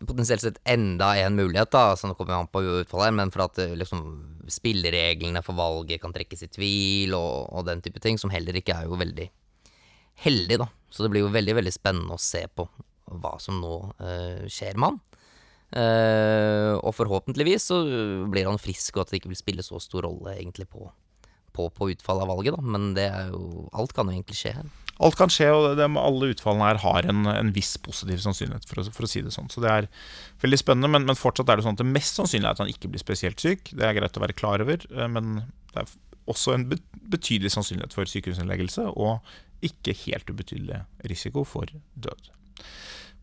potensielt 0.03 0.43
sett 0.43 0.57
enda 0.67 1.13
en 1.21 1.37
mulighet, 1.37 1.69
da, 1.71 1.93
så 1.95 2.09
nå 2.09 2.17
kommer 2.19 2.35
an 2.35 2.49
på 2.51 2.59
utfallet 2.81 3.07
her, 3.07 3.13
men 3.15 3.29
for 3.31 3.45
at 3.45 3.61
eh, 3.63 3.77
liksom, 3.79 4.01
spillereglene 4.51 5.39
for 5.45 5.55
valget 5.55 6.01
kan 6.03 6.11
trekkes 6.11 6.43
i 6.43 6.49
tvil, 6.51 7.15
og, 7.15 7.47
og, 7.47 7.63
den 7.69 7.79
type 7.85 8.03
ting, 8.03 8.19
som 8.19 8.33
heller 8.33 8.59
ikke 8.59 8.75
er 8.75 8.89
jo 8.89 8.99
veldig 8.99 9.29
heldig, 10.21 10.59
da. 10.61 10.69
Så 10.93 11.05
det 11.05 11.13
blir 11.13 11.25
jo 11.25 11.33
veldig, 11.33 11.57
veldig 11.57 11.73
spennende 11.73 12.17
å 12.17 12.21
se 12.21 12.45
på 12.53 12.67
hva 13.13 13.35
som 13.41 13.59
nå 13.61 13.73
uh, 13.99 14.43
skjer 14.51 14.77
med 14.77 14.93
han. 14.93 15.01
Uh, 15.73 16.77
og 16.85 16.93
forhåpentligvis 16.93 17.71
så 17.71 17.79
blir 18.29 18.45
han 18.45 18.61
frisk, 18.61 18.95
og 18.95 19.05
at 19.05 19.13
det 19.13 19.21
ikke 19.21 19.31
vil 19.33 19.41
spille 19.41 19.65
så 19.65 19.81
stor 19.81 20.05
rolle 20.05 20.35
egentlig 20.37 20.67
på, 20.69 20.85
på, 21.55 21.67
på 21.73 21.89
utfallet 21.95 22.25
av 22.27 22.33
valget, 22.35 22.57
da. 22.57 22.73
Men 22.75 22.93
det 22.97 23.09
er 23.09 23.33
jo 23.33 23.67
Alt 23.73 23.95
kan 23.97 24.09
jo 24.09 24.15
egentlig 24.15 24.37
skje 24.37 24.55
her. 24.59 24.71
Alt 25.01 25.17
kan 25.17 25.31
skje, 25.33 25.47
og 25.49 25.71
de, 25.79 25.87
alle 25.97 26.29
utfallene 26.35 26.67
her 26.67 26.79
har 26.83 27.07
en, 27.09 27.25
en 27.29 27.51
viss 27.55 27.73
positiv 27.81 28.21
sannsynlighet, 28.21 28.67
for 28.69 28.83
å, 28.83 28.85
for 28.93 29.07
å, 29.07 29.09
si 29.09 29.23
det 29.25 29.33
sånn. 29.33 29.49
Så 29.49 29.63
det 29.63 29.71
er 29.71 29.89
veldig 30.43 30.59
spennende, 30.61 30.91
men, 30.93 31.07
men, 31.09 31.17
fortsatt 31.17 31.49
er 31.49 31.57
det 31.57 31.65
sånn 31.65 31.77
at 31.79 31.81
det 31.81 31.89
mest 31.89 32.19
sannsynlig 32.19 32.45
er 32.45 32.53
at 32.53 32.61
han 32.61 32.69
ikke 32.71 32.91
blir 32.93 33.01
spesielt 33.01 33.41
syk. 33.41 33.73
Det 33.73 33.87
er 33.87 33.97
greit 33.97 34.19
å 34.19 34.23
være 34.23 34.37
klar 34.37 34.61
over, 34.63 34.85
eh, 34.93 35.09
men 35.09 35.39
det 35.73 35.81
er 35.81 35.95
også 36.29 36.53
en 36.53 36.67
betydelig 36.69 37.51
sannsynlighet 37.55 37.97
for 37.97 38.07
sykehusinnleggelse, 38.07 38.85
og 38.93 39.25
ikke 39.65 39.95
helt 40.05 40.29
ubetydelig 40.29 40.83
risiko 41.09 41.45
for 41.47 41.69
død. 41.95 42.31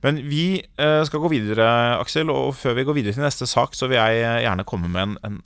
Men 0.04 0.22
vi 0.30 0.44
eh, 0.60 1.00
skal 1.04 1.20
gå 1.20 1.30
videre, 1.32 1.66
Aksel, 2.00 2.32
og 2.32 2.54
før 2.56 2.78
vi 2.78 2.86
går 2.88 2.96
videre 2.96 3.16
til 3.16 3.26
neste 3.26 3.48
sak, 3.48 3.76
så 3.76 3.90
vil 3.90 4.00
jeg 4.00 4.22
eh, 4.24 4.42
gjerne 4.46 4.66
komme 4.68 4.88
med 4.92 5.02
en, 5.02 5.16
en 5.28 5.40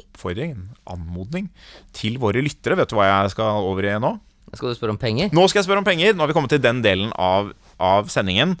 oppfordring, 0.00 0.54
en 0.54 0.70
anmodning, 0.90 1.50
til 1.94 2.18
våre 2.22 2.42
lyttere. 2.42 2.78
Vet 2.78 2.90
du 2.90 2.96
hva 2.98 3.10
jeg 3.10 3.34
skal 3.34 3.66
over 3.66 3.86
i 3.86 3.98
nå? 4.02 4.16
Skal 4.54 4.70
du 4.70 4.78
spørre 4.78 4.94
om 4.94 5.00
penger? 5.00 5.30
Nå 5.34 5.46
skal 5.50 5.60
jeg 5.60 5.68
spørre 5.68 5.82
om 5.82 5.86
penger. 5.86 6.14
Nå 6.14 6.22
har 6.22 6.30
vi 6.30 6.36
kommet 6.36 6.52
til 6.54 6.62
den 6.62 6.82
delen 6.84 7.10
av, 7.18 7.52
av 7.82 8.10
sendingen. 8.12 8.56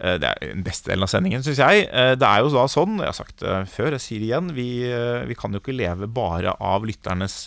Eh, 0.00 0.16
det 0.20 0.30
er 0.30 0.52
den 0.54 0.64
beste 0.66 0.90
delen 0.90 1.04
av 1.04 1.12
sendingen, 1.12 1.44
syns 1.44 1.60
jeg. 1.60 1.86
Eh, 1.88 2.14
det 2.18 2.26
er 2.26 2.42
jo 2.42 2.52
da 2.54 2.64
sånn, 2.70 2.98
jeg 3.02 3.10
har 3.10 3.18
sagt 3.18 3.44
det 3.44 3.56
før, 3.72 3.92
jeg 3.96 4.04
sier 4.04 4.22
det 4.22 4.30
igjen, 4.30 4.50
vi, 4.56 4.68
eh, 4.88 5.22
vi, 5.28 5.36
kan 5.38 5.52
jo 5.54 5.62
ikke 5.62 5.76
leve 5.76 6.08
bare 6.10 6.56
av 6.56 6.88
lytternes 6.88 7.38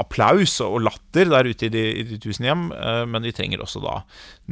applaus 0.00 0.58
og 0.64 0.80
latter 0.86 1.30
der 1.30 1.48
ute 1.48 1.68
i 1.68 1.72
de, 1.74 1.86
i 2.02 2.06
de 2.08 2.20
tusen 2.22 2.48
hjem, 2.48 2.68
men 3.10 3.24
vi 3.26 3.34
trenger 3.34 3.62
også 3.64 3.82
da 3.82 4.00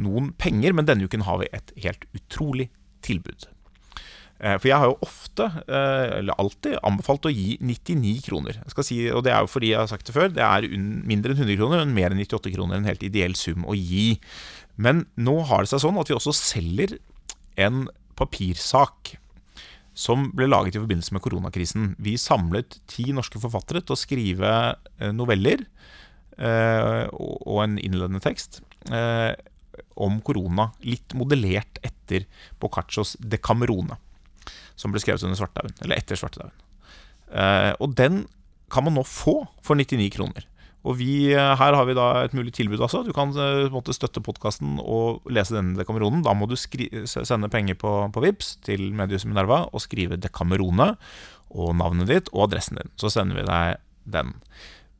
noen 0.03 0.33
penger. 0.37 0.75
Men 0.75 0.89
denne 0.89 1.07
uken 1.07 1.25
har 1.27 1.39
vi 1.41 1.51
et 1.55 1.71
helt 1.85 2.03
utrolig 2.17 2.69
tilbud. 3.05 3.47
Eh, 4.37 4.57
for 4.59 4.69
jeg 4.69 4.77
har 4.77 4.91
jo 4.91 4.99
ofte, 5.01 5.47
eh, 5.65 6.19
eller 6.19 6.37
alltid, 6.37 6.77
anbefalt 6.85 7.25
å 7.25 7.33
gi 7.33 7.57
99 7.57 8.21
kroner. 8.27 8.59
Si, 8.85 8.99
og 9.09 9.23
det 9.25 9.33
er 9.33 9.41
jo 9.41 9.49
fordi 9.49 9.71
jeg 9.71 9.81
har 9.81 9.89
sagt 9.89 10.05
det 10.05 10.13
før, 10.13 10.29
det 10.29 10.45
er 10.45 10.69
mindre 10.77 11.33
enn 11.33 11.41
100 11.41 11.57
kroner, 11.57 11.85
men 11.85 11.95
mer 11.95 12.13
enn 12.13 12.21
98 12.21 12.53
kroner. 12.53 12.77
En 12.77 12.89
helt 12.89 13.03
ideell 13.03 13.33
sum 13.35 13.65
å 13.65 13.73
gi. 13.73 14.19
Men 14.77 15.07
nå 15.17 15.41
har 15.49 15.65
det 15.65 15.73
seg 15.73 15.81
sånn 15.81 15.97
at 15.97 16.09
vi 16.11 16.17
også 16.17 16.35
selger 16.37 16.99
en 17.57 17.87
papirsak 18.17 19.15
som 19.97 20.29
ble 20.37 20.47
laget 20.49 20.77
i 20.77 20.81
forbindelse 20.81 21.15
med 21.15 21.23
koronakrisen. 21.25 21.91
Vi 22.01 22.15
samlet 22.21 22.79
ti 22.89 23.09
norske 23.15 23.41
forfattere 23.41 23.81
til 23.81 23.95
å 23.95 23.99
skrive 23.99 24.51
eh, 24.99 25.13
noveller 25.15 25.67
og 26.37 27.55
en 27.63 27.79
innledende 27.81 28.19
tekst 28.21 28.59
om 29.97 30.19
korona, 30.21 30.67
litt 30.85 31.15
modellert 31.17 31.79
etter 31.81 32.27
Boccaccios 32.61 33.15
Decamerone 33.17 33.97
som 34.77 34.93
ble 34.93 35.01
skrevet 35.01 35.25
under 35.25 35.39
svartedauden, 35.39 35.77
eller 35.83 35.97
etter 35.97 36.19
svartedauden. 36.19 36.65
Eh, 37.33 37.73
og 37.81 37.95
den 37.97 38.25
kan 38.71 38.85
man 38.85 38.97
nå 38.97 39.03
få 39.07 39.39
for 39.65 39.79
99 39.79 40.09
kroner. 40.13 40.45
Og 40.87 40.95
vi, 41.01 41.33
eh, 41.35 41.55
her 41.59 41.75
har 41.75 41.87
vi 41.87 41.95
da 41.97 42.07
et 42.23 42.35
mulig 42.37 42.53
tilbud 42.55 42.79
Altså. 42.79 43.03
Du 43.03 43.11
kan 43.15 43.33
eh, 43.35 43.67
måte 43.73 43.95
støtte 43.95 44.23
podkasten 44.23 44.77
og 44.79 45.27
lese 45.31 45.57
denne 45.57 45.75
Dekameronen. 45.79 46.23
Da 46.23 46.35
må 46.37 46.47
du 46.47 46.55
sende 46.55 47.51
penger 47.51 47.75
på, 47.79 47.91
på 48.13 48.23
VIPS 48.23 48.55
til 48.67 48.89
Medius 48.95 49.27
Minerva 49.27 49.65
og 49.71 49.83
skrive 49.83 50.19
Dekamerone 50.21 50.93
og 51.51 51.75
navnet 51.79 52.11
ditt 52.11 52.31
og 52.33 52.47
adressen 52.47 52.79
din. 52.79 52.91
Så 52.99 53.11
sender 53.11 53.41
vi 53.41 53.47
deg 53.47 53.83
den. 54.07 54.35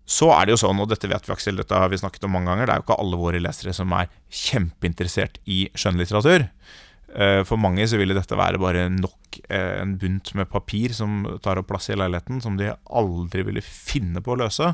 Så 0.08 0.30
er 0.32 0.48
det 0.48 0.56
jo 0.56 0.62
sånn, 0.62 0.80
og 0.80 0.88
dette 0.88 1.10
vet 1.12 1.26
vi 1.28 1.34
Aksel, 1.36 1.58
dette 1.60 1.76
har 1.76 1.90
vi 1.92 2.00
snakket 2.00 2.24
om 2.24 2.32
mange 2.38 2.48
ganger, 2.48 2.68
det 2.68 2.74
er 2.74 2.80
jo 2.80 2.86
ikke 2.86 3.00
alle 3.04 3.20
våre 3.20 3.42
lesere 3.44 3.74
som 3.76 3.92
er 3.96 4.08
kjempeinteressert 4.32 5.42
i 5.52 5.66
skjønnlitteratur. 5.76 6.48
Eh, 7.16 7.42
for 7.48 7.60
mange 7.60 7.84
så 7.88 8.00
ville 8.00 8.16
dette 8.16 8.40
være 8.40 8.62
bare 8.62 8.88
nok 8.94 9.42
en 9.52 9.98
bunt 10.00 10.32
med 10.40 10.50
papir 10.50 10.96
som 10.96 11.26
tar 11.44 11.60
opp 11.60 11.68
plass 11.72 11.92
i 11.92 11.98
leiligheten, 12.00 12.40
som 12.44 12.56
de 12.60 12.72
aldri 12.88 13.44
ville 13.48 13.64
finne 13.64 14.24
på 14.24 14.34
å 14.34 14.40
løse. 14.46 14.72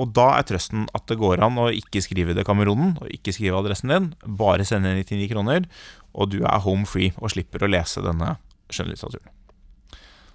Og 0.00 0.10
da 0.16 0.30
er 0.38 0.46
trøsten 0.48 0.88
at 0.96 1.06
det 1.10 1.18
går 1.20 1.42
an 1.44 1.60
å 1.60 1.68
ikke 1.74 2.02
skrive 2.04 2.34
det 2.36 2.46
Kameronen, 2.48 2.96
og 3.00 3.12
ikke 3.14 3.34
skrive 3.36 3.60
adressen 3.60 3.92
din, 3.92 4.10
bare 4.40 4.66
sende 4.66 4.96
99 4.98 5.30
kroner, 5.30 5.68
og 6.14 6.34
du 6.34 6.42
er 6.42 6.64
home 6.66 6.88
free 6.88 7.14
og 7.20 7.32
slipper 7.34 7.64
å 7.64 7.70
lese 7.70 8.02
denne 8.04 8.36
skjønnlitteraturen. 8.72 9.30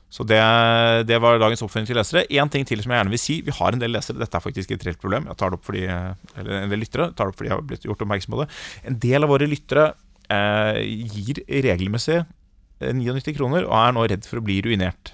Så 0.10 0.26
det, 0.26 0.40
det, 1.06 1.20
var 1.22 1.38
dagens 1.38 1.62
oppfordring 1.62 1.86
til 1.86 2.00
lesere. 2.00 2.26
Én 2.34 2.50
ting 2.50 2.66
til 2.66 2.82
som 2.82 2.90
jeg 2.90 2.98
gjerne 2.98 3.14
vil 3.14 3.22
si. 3.22 3.36
Vi 3.46 3.54
har 3.54 3.76
en 3.76 3.82
del 3.82 3.94
lesere. 3.94 4.18
Dette 4.18 4.40
er 4.40 4.42
faktisk 4.42 4.72
et 4.74 4.86
reelt 4.88 5.02
problem. 5.02 5.28
Jeg 5.30 5.38
tar 5.38 5.54
det 5.54 5.60
opp 5.60 5.68
fordi, 5.68 5.84
eller 5.86 6.56
en 6.64 6.74
del 6.74 6.82
lyttere 6.82 7.12
tar 7.14 7.30
det 7.30 7.36
opp 7.36 7.38
fordi 7.38 7.52
jeg 7.52 7.56
har 7.56 7.68
blitt 7.70 7.86
gjort 7.86 8.02
oppmerksom 8.08 8.34
på 8.34 8.42
det. 8.42 8.48
En 8.90 8.98
del 9.06 9.28
av 9.28 9.30
våre 9.30 9.50
lyttere 9.50 9.86
eh, 10.34 10.82
gir 11.14 11.44
regelmessig 11.46 12.24
99 12.82 13.22
eh, 13.22 13.36
kroner 13.38 13.70
og 13.70 13.78
er 13.78 13.96
nå 13.96 14.08
redd 14.10 14.26
for 14.26 14.42
å 14.42 14.46
bli 14.50 14.58
ruinert. 14.66 15.14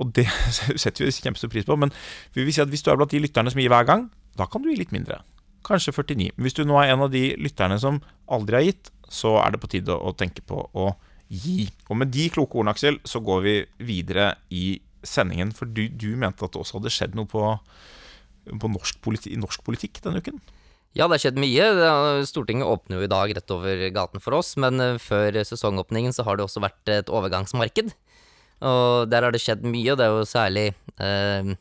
Og 0.00 0.14
det 0.16 0.26
setter 0.82 1.06
vi 1.06 1.12
kjempestor 1.12 1.52
pris 1.52 1.68
på. 1.68 1.76
Men 1.80 1.92
vi 2.36 2.46
vil 2.46 2.56
si 2.56 2.62
at 2.64 2.72
hvis 2.72 2.84
du 2.86 2.90
er 2.92 3.00
blant 3.00 3.12
de 3.12 3.22
lytterne 3.22 3.52
som 3.52 3.60
gir 3.60 3.72
hver 3.72 3.88
gang, 3.88 4.08
da 4.38 4.48
kan 4.48 4.64
du 4.64 4.70
gi 4.70 4.78
litt 4.80 4.94
mindre. 4.94 5.20
Kanskje 5.66 5.92
49. 5.92 6.32
Men 6.36 6.46
Hvis 6.46 6.56
du 6.56 6.64
nå 6.64 6.78
er 6.80 6.94
en 6.94 7.04
av 7.06 7.12
de 7.12 7.34
lytterne 7.40 7.76
som 7.82 8.00
aldri 8.30 8.58
har 8.58 8.68
gitt, 8.70 8.92
så 9.10 9.36
er 9.42 9.52
det 9.52 9.62
på 9.62 9.70
tide 9.72 9.94
å 9.94 10.14
tenke 10.16 10.44
på 10.46 10.62
å 10.72 10.92
gi. 11.30 11.68
Og 11.90 11.98
med 12.00 12.12
de 12.14 12.28
kloke 12.32 12.58
ordene, 12.58 12.74
Aksel, 12.74 13.00
så 13.06 13.22
går 13.22 13.42
vi 13.44 13.56
videre 13.90 14.32
i 14.54 14.80
sendingen. 15.06 15.52
For 15.56 15.68
du, 15.68 15.86
du 15.88 16.14
mente 16.18 16.46
at 16.46 16.54
det 16.54 16.62
også 16.62 16.78
hadde 16.78 16.94
skjedd 16.94 17.18
noe 17.18 17.28
på, 17.30 17.44
på 18.50 18.72
norsk, 18.72 19.02
politi, 19.04 19.34
norsk 19.38 19.64
politikk 19.66 20.02
denne 20.04 20.22
uken? 20.22 20.40
Ja, 20.96 21.06
det 21.06 21.18
har 21.18 21.22
skjedd 21.22 21.38
mye. 21.38 21.66
Stortinget 22.26 22.66
åpner 22.66 22.98
jo 22.98 23.06
i 23.06 23.10
dag 23.10 23.30
rett 23.36 23.52
over 23.54 23.84
gaten 23.94 24.22
for 24.22 24.40
oss, 24.40 24.56
men 24.58 24.82
eh, 24.82 24.98
før 24.98 25.38
sesongåpningen 25.46 26.14
så 26.16 26.26
har 26.26 26.38
det 26.38 26.48
også 26.48 26.62
vært 26.64 26.90
et 26.90 27.12
overgangsmarked. 27.12 27.92
Og 28.60 29.10
der 29.10 29.24
har 29.24 29.32
det 29.32 29.40
skjedd 29.42 29.64
mye, 29.64 29.92
og 29.92 30.00
det 30.00 30.06
er 30.06 30.14
jo 30.14 30.28
særlig 30.28 30.66
eh, 31.00 31.52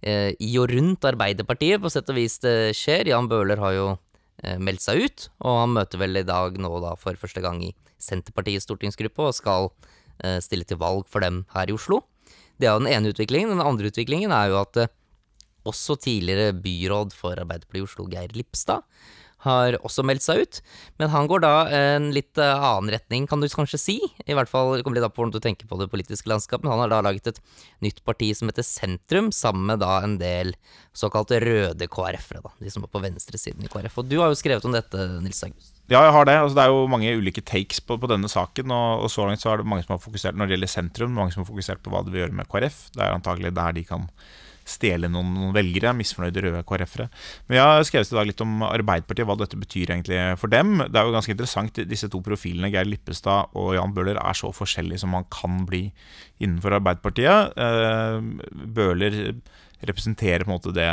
eh, 0.00 0.30
i 0.40 0.52
og 0.60 0.70
rundt 0.72 1.08
Arbeiderpartiet 1.10 1.82
på 1.82 1.92
sett 1.92 2.08
og 2.12 2.16
vis 2.16 2.38
det 2.44 2.72
skjer. 2.78 3.12
Jan 3.12 3.28
Bøhler 3.30 3.60
har 3.60 3.76
jo 3.76 3.88
eh, 4.44 4.56
meldt 4.56 4.84
seg 4.84 5.04
ut, 5.04 5.28
og 5.44 5.60
han 5.62 5.74
møter 5.76 6.00
vel 6.00 6.22
i 6.22 6.26
dag 6.26 6.56
nå 6.60 6.72
da 6.84 6.94
for 7.00 7.18
første 7.20 7.44
gang 7.44 7.60
i 7.66 7.74
Senterpartiets 8.00 8.64
stortingsgruppe 8.64 9.26
og 9.28 9.36
skal 9.36 9.68
eh, 10.24 10.38
stille 10.44 10.64
til 10.64 10.80
valg 10.80 11.04
for 11.10 11.24
dem 11.24 11.44
her 11.52 11.68
i 11.68 11.76
Oslo. 11.76 12.02
Det 12.60 12.68
er 12.68 12.80
den 12.80 12.90
ene 12.92 13.12
utviklingen. 13.12 13.52
Den 13.52 13.64
andre 13.64 13.92
utviklingen 13.92 14.32
er 14.32 14.52
jo 14.52 14.60
at 14.62 14.80
eh, 14.80 14.92
også 15.68 15.98
tidligere 16.00 16.56
byråd 16.56 17.12
for 17.16 17.36
Arbeiderpartiet 17.36 17.84
i 17.84 17.88
Oslo, 17.88 18.08
Geir 18.08 18.32
Lipstad, 18.36 18.86
har 19.44 19.76
også 19.80 20.04
meldt 20.06 20.24
seg 20.24 20.42
ut. 20.44 20.60
Men 21.00 21.12
han 21.14 21.28
går 21.30 21.42
da 21.44 21.54
en 21.74 22.10
litt 22.14 22.38
eh, 22.40 22.64
annen 22.70 22.92
retning, 22.92 23.26
kan 23.30 23.40
du 23.40 23.48
kanskje 23.48 23.80
si. 23.80 23.96
I 24.26 24.36
hvert 24.36 24.50
fall 24.50 24.74
det 24.76 24.84
kommer 24.84 25.00
litt 25.00 25.06
an 25.06 25.14
på 25.14 25.22
hvordan 25.22 25.36
du 25.36 25.40
tenker 25.44 25.70
på 25.70 25.78
det 25.80 25.88
politiske 25.92 26.30
landskapet. 26.30 26.66
Men 26.66 26.74
han 26.74 26.84
har 26.84 26.92
da 26.92 27.02
laget 27.08 27.32
et 27.32 27.42
nytt 27.84 28.02
parti 28.06 28.30
som 28.36 28.50
heter 28.50 28.66
Sentrum, 28.66 29.30
sammen 29.34 29.66
med 29.70 29.82
da 29.84 30.00
en 30.04 30.18
del 30.20 30.54
såkalte 30.96 31.40
røde 31.42 31.88
KrF-ere. 31.90 32.54
De 32.60 32.72
som 32.72 32.84
er 32.84 32.92
på 32.92 33.02
venstresiden 33.02 33.64
i 33.64 33.70
KrF. 33.72 34.00
Og 34.02 34.10
du 34.10 34.18
har 34.20 34.32
jo 34.32 34.38
skrevet 34.38 34.66
om 34.68 34.76
dette, 34.76 35.08
Nils 35.24 35.42
August. 35.46 35.76
Ja, 35.90 36.04
jeg 36.06 36.14
har 36.14 36.28
det. 36.28 36.36
Altså, 36.38 36.54
det 36.54 36.64
er 36.64 36.70
jo 36.70 36.90
mange 36.90 37.16
ulike 37.18 37.42
takes 37.42 37.80
på, 37.82 37.96
på 37.98 38.10
denne 38.10 38.28
saken. 38.30 38.70
Og, 38.70 39.06
og, 39.06 39.10
så 39.10 39.26
langt 39.26 39.42
så 39.42 39.54
er 39.54 39.62
det 39.62 39.70
mange 39.70 39.86
som 39.86 39.96
har 39.96 40.04
fokusert 40.04 40.38
når 40.38 40.46
det 40.46 40.56
gjelder 40.58 40.74
sentrum, 40.76 41.16
mange 41.16 41.34
som 41.34 41.42
har 41.42 41.50
fokusert 41.50 41.82
på 41.82 41.90
hva 41.90 42.04
det 42.06 42.14
vil 42.14 42.24
gjøre 42.24 42.36
med 42.38 42.50
KrF. 42.50 42.84
Det 42.94 43.02
er 43.02 43.16
antagelig 43.16 43.54
der 43.56 43.74
de 43.74 43.86
kan 43.88 44.06
stjele 44.68 45.10
noen, 45.10 45.32
noen 45.36 45.54
velgere, 45.56 45.92
misfornøyde 45.96 46.44
røde 46.46 46.62
KrF-ere. 46.66 47.08
Men 47.48 47.58
jeg 47.58 47.70
har 47.70 47.86
skrevet 47.88 48.12
i 48.12 48.18
dag 48.18 48.28
litt 48.30 48.44
om 48.44 48.64
Arbeiderpartiet, 48.66 49.28
hva 49.28 49.36
dette 49.40 49.60
betyr 49.60 49.94
egentlig 49.94 50.20
for 50.40 50.52
dem. 50.52 50.76
Det 50.86 51.00
er 51.00 51.08
jo 51.08 51.14
ganske 51.16 51.34
interessant, 51.34 51.82
disse 51.90 52.10
to 52.12 52.22
profilene, 52.24 52.72
Geir 52.72 52.88
Lippestad 52.88 53.56
og 53.58 53.74
Jan 53.76 53.94
Bøhler, 53.96 54.20
er 54.20 54.38
så 54.38 54.52
forskjellige 54.54 55.04
som 55.04 55.14
man 55.16 55.28
kan 55.32 55.64
bli 55.68 55.86
innenfor 56.40 56.78
Arbeiderpartiet. 56.78 57.56
Eh, 57.60 58.66
Bøhler 58.76 59.20
representerer 59.88 60.44
på 60.44 60.50
en 60.52 60.58
måte 60.58 60.74
det, 60.76 60.90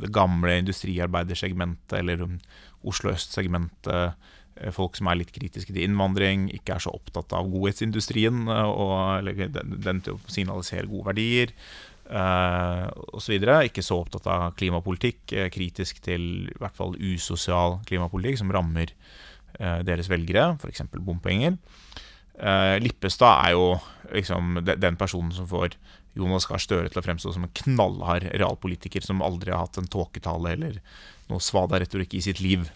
det 0.00 0.12
gamle 0.14 0.56
industriarbeidersegmentet, 0.62 1.98
eller 2.00 2.24
Oslo 2.86 3.12
øst-segmentet. 3.12 4.16
Eh, 4.56 4.72
folk 4.72 4.96
som 4.96 5.10
er 5.10 5.20
litt 5.20 5.34
kritiske 5.34 5.74
til 5.74 5.84
innvandring, 5.84 6.48
ikke 6.56 6.76
er 6.76 6.86
så 6.86 6.94
opptatt 6.96 7.34
av 7.36 7.50
godhetsindustrien 7.52 8.46
eh, 8.48 8.70
og 8.70 9.28
den, 9.28 10.00
til 10.00 10.16
å 10.16 10.32
signalisere 10.32 10.88
gode 10.88 11.10
verdier 11.12 11.52
uh, 12.10 12.86
osv. 13.16 13.36
Ikke 13.66 13.84
så 13.84 14.00
opptatt 14.02 14.28
av 14.30 14.54
klimapolitikk, 14.58 15.22
uh, 15.34 15.48
kritisk 15.52 16.00
til 16.04 16.46
i 16.50 16.58
hvert 16.60 16.76
fall 16.76 16.96
usosial 17.00 17.80
klimapolitikk 17.88 18.40
som 18.42 18.52
rammer 18.54 18.92
uh, 19.60 19.82
deres 19.86 20.10
velgere, 20.12 20.54
f.eks. 20.60 20.86
bompenger. 20.96 21.58
Uh, 22.36 22.76
Lippestad 22.82 23.46
er 23.46 23.56
jo 23.56 23.68
liksom 24.12 24.60
den 24.66 24.98
personen 25.00 25.32
som 25.34 25.48
får 25.48 25.78
Jonas 26.16 26.46
Gahr 26.48 26.60
Støre 26.62 26.88
til 26.88 27.00
å 27.00 27.04
fremstå 27.04 27.34
som 27.34 27.44
en 27.44 27.54
knallhard 27.60 28.26
realpolitiker 28.32 29.04
som 29.04 29.24
aldri 29.24 29.52
har 29.52 29.66
hatt 29.66 29.78
en 29.80 29.88
tåketale 29.90 30.54
eller 30.56 30.80
noe 31.30 31.42
svada 31.44 31.80
retorikk 31.82 32.16
i 32.16 32.24
sitt 32.24 32.40
liv. 32.44 32.68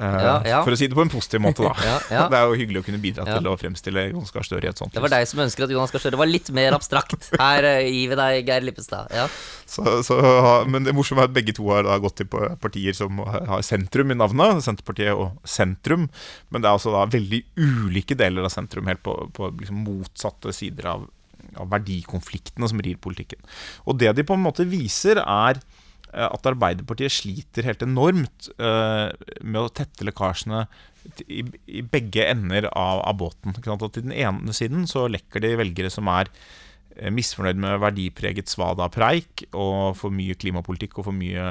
Uh, 0.00 0.40
ja. 0.48 0.60
For 0.64 0.72
å 0.72 0.78
si 0.80 0.86
det 0.88 0.96
på 0.96 1.02
en 1.04 1.10
positiv 1.12 1.42
måte, 1.44 1.60
da. 1.66 1.96
det 2.32 2.38
er 2.38 2.46
jo 2.48 2.56
hyggelig 2.56 2.80
å 2.80 2.84
kunne 2.86 3.00
bidra 3.02 3.26
til 3.28 3.48
å 3.50 3.56
fremstille 3.60 4.06
Jonas 4.08 4.32
Gahr 4.32 4.46
Støre 4.46 4.64
i 4.64 4.70
et 4.70 4.80
sånt 4.80 4.94
Det 4.96 5.02
var 5.04 5.12
deg 5.12 5.26
som 5.28 5.42
ønsker 5.44 5.66
at 5.66 5.74
Jonas 5.74 5.92
Gahr 5.92 6.00
Støre 6.00 6.20
var 6.20 6.30
litt 6.30 6.48
mer 6.56 6.76
abstrakt. 6.76 7.28
Her 7.36 7.66
uh, 7.68 7.82
gir 7.84 8.14
vi 8.14 8.18
deg 8.20 8.48
Geir 8.48 8.64
Lippestad. 8.64 9.12
Så, 9.68 9.84
så, 10.06 10.16
men 10.70 10.88
det 10.88 10.94
morsomme 10.96 11.26
er 11.26 11.28
at 11.28 11.36
begge 11.36 11.52
to 11.56 11.68
har 11.68 11.84
da 11.84 11.98
gått 12.00 12.22
til 12.22 12.30
partier 12.62 12.96
som 12.96 13.20
har 13.26 13.60
sentrum 13.66 14.14
i 14.14 14.16
navnet. 14.16 14.62
Senterpartiet 14.64 15.12
og 15.12 15.36
sentrum. 15.44 16.08
Men 16.48 16.64
det 16.64 16.70
er 16.70 16.78
altså 16.78 16.94
da 16.94 17.04
veldig 17.10 17.42
ulike 17.60 18.16
deler 18.18 18.48
av 18.48 18.54
sentrum, 18.54 18.88
helt 18.88 19.04
på, 19.04 19.16
på 19.36 19.52
liksom 19.60 19.84
motsatte 19.84 20.54
sider 20.56 20.88
av, 20.94 21.04
av 21.60 21.68
verdikonfliktene 21.76 22.72
som 22.72 22.80
rir 22.80 22.96
politikken. 23.04 23.44
Og 23.84 24.00
det 24.00 24.14
de 24.16 24.24
på 24.24 24.38
en 24.38 24.48
måte 24.48 24.64
viser, 24.70 25.20
er 25.20 25.60
Eh, 25.60 25.79
at 26.10 26.46
Arbeiderpartiet 26.48 27.12
sliter 27.14 27.66
helt 27.66 27.82
enormt 27.86 28.48
uh, 28.58 29.10
med 29.42 29.60
å 29.60 29.72
tette 29.74 30.06
lekkasjene 30.06 30.64
i, 31.30 31.44
begge 31.86 32.26
ender 32.28 32.66
av, 32.76 33.04
båten. 33.16 33.54
I 33.56 34.00
den 34.00 34.16
ene 34.16 34.54
siden 34.56 34.88
så 34.90 35.06
lekker 35.10 35.42
de 35.44 35.54
velgere 35.60 35.92
som 35.92 36.10
er 36.12 36.30
uh, 36.30 37.10
misfornøyd 37.14 37.60
med 37.62 37.78
verdipreget 37.84 38.50
svada-preik 38.50 39.46
og 39.52 39.94
for 40.00 40.14
mye 40.14 40.38
klimapolitikk 40.38 40.98
og 40.98 41.10
for 41.10 41.16
mye 41.16 41.46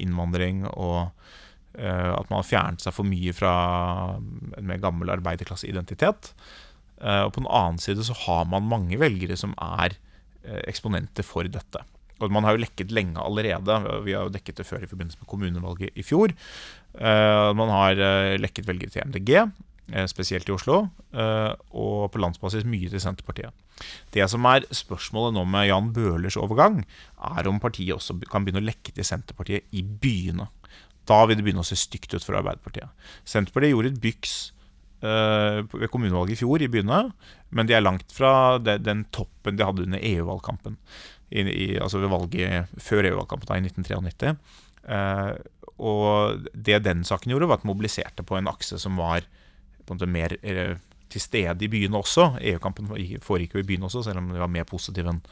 innvandring, 0.00 0.66
og 0.74 1.10
at 1.80 2.26
man 2.26 2.40
har 2.40 2.44
fjernet 2.48 2.82
seg 2.82 2.92
for 2.92 3.06
mye 3.06 3.30
fra 3.32 3.50
en 4.18 4.66
mer 4.66 4.80
gammel 4.82 5.12
arbeiderklasseidentitet. 5.14 6.32
og 6.98 7.30
på 7.30 7.38
den 7.38 7.46
annen 7.46 7.78
side 7.80 8.02
så 8.04 8.16
har 8.26 8.42
man 8.50 8.66
mange 8.68 8.98
velgere 8.98 9.38
som 9.38 9.54
er 9.54 9.94
eksponenter 10.66 11.24
for 11.24 11.46
dette. 11.46 11.84
Og 12.20 12.34
man 12.34 12.44
har 12.46 12.56
jo 12.56 12.62
lekket 12.64 12.92
lenge 12.94 13.20
allerede. 13.22 13.78
Vi 14.04 14.14
har 14.16 14.28
jo 14.28 14.34
dekket 14.34 14.60
det 14.60 14.68
før 14.68 14.84
i 14.84 14.90
forbindelse 14.90 15.20
med 15.20 15.30
kommunevalget 15.30 15.96
i 15.96 16.04
fjor. 16.04 16.34
Uh, 16.94 17.50
man 17.56 17.72
har 17.72 18.00
uh, 18.00 18.36
lekket 18.40 18.68
velgere 18.68 18.92
til 18.92 19.06
MDG, 19.06 19.32
eh, 19.94 20.06
spesielt 20.10 20.48
i 20.48 20.54
Oslo, 20.54 20.84
og 21.10 22.12
på 22.12 22.20
landsbasis 22.22 22.66
mye 22.68 22.90
til 22.90 23.02
Senterpartiet. 23.02 23.50
Det 24.14 24.22
som 24.30 24.44
er 24.46 24.66
spørsmålet 24.74 25.34
nå 25.34 25.42
med 25.48 25.66
Jan 25.66 25.88
Bøhlers 25.94 26.36
overgang, 26.38 26.84
er 27.18 27.48
om 27.48 27.58
partiet 27.62 27.96
også 27.96 28.18
kan 28.30 28.44
begynne 28.44 28.62
å 28.62 28.68
lekke 28.68 28.94
til 28.94 29.06
Senterpartiet 29.06 29.66
i 29.74 29.82
byene. 29.82 30.46
Da 31.08 31.24
vil 31.26 31.40
det 31.40 31.46
begynne 31.46 31.64
å 31.64 31.66
se 31.66 31.78
stygt 31.78 32.14
ut 32.14 32.22
for 32.22 32.38
Arbeiderpartiet. 32.38 32.92
Senterpartiet 33.26 33.74
gjorde 33.74 33.94
et 33.94 34.02
byks 34.04 34.34
ved 35.00 35.88
kommunevalget 35.88 36.36
i 36.36 36.40
fjor 36.42 36.62
i 36.62 36.68
byene, 36.70 37.00
men 37.50 37.66
de 37.66 37.74
er 37.74 37.82
langt 37.82 38.12
fra 38.12 38.60
den 38.60 39.06
toppen 39.10 39.56
de 39.56 39.64
hadde 39.64 39.88
under 39.88 40.02
EU-valgkampen 40.04 40.76
i, 41.30 41.42
i, 41.42 41.66
altså 41.78 42.00
ved 42.02 42.10
valget 42.12 42.70
før 42.82 43.06
EU-valgkampen 43.08 43.54
i 43.56 43.70
1993. 43.70 44.34
Eh, 44.90 45.32
og 45.80 46.46
det 46.52 46.82
den 46.84 47.04
saken 47.06 47.32
gjorde, 47.32 47.48
var 47.48 47.60
at 47.60 47.68
mobiliserte 47.68 48.24
på 48.26 48.36
en 48.36 48.50
akse 48.50 48.78
som 48.80 48.98
var 49.00 49.24
på 49.86 49.94
en 49.94 49.98
måte 49.98 50.10
mer 50.10 50.36
eh, 50.42 50.76
til 51.10 51.22
stede 51.22 51.66
i 51.66 51.70
byene 51.70 51.98
også. 51.98 52.34
EU-kampen 52.52 52.90
foregikk 53.24 53.56
jo 53.56 53.64
i 53.64 53.66
byene 53.66 53.88
også, 53.88 54.04
selv 54.06 54.22
om 54.22 54.30
det 54.32 54.42
var 54.42 54.52
mer 54.52 54.68
positiv 54.68 55.08
enn 55.10 55.22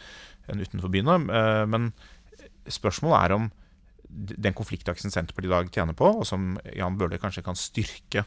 en 0.48 0.62
utenfor 0.64 0.92
byene. 0.92 1.18
Eh, 1.28 1.64
men 1.70 1.90
spørsmålet 2.68 3.18
er 3.20 3.36
om 3.36 3.50
den 4.08 4.56
konfliktaksen 4.56 5.12
Senterpartiet 5.12 5.50
i 5.50 5.54
dag 5.54 5.72
tjener 5.74 5.96
på, 5.96 6.08
og 6.20 6.26
som 6.26 6.54
Jan 6.72 6.96
Bøhler 6.98 7.20
kanskje 7.20 7.44
kan 7.44 7.58
styrke 7.58 8.24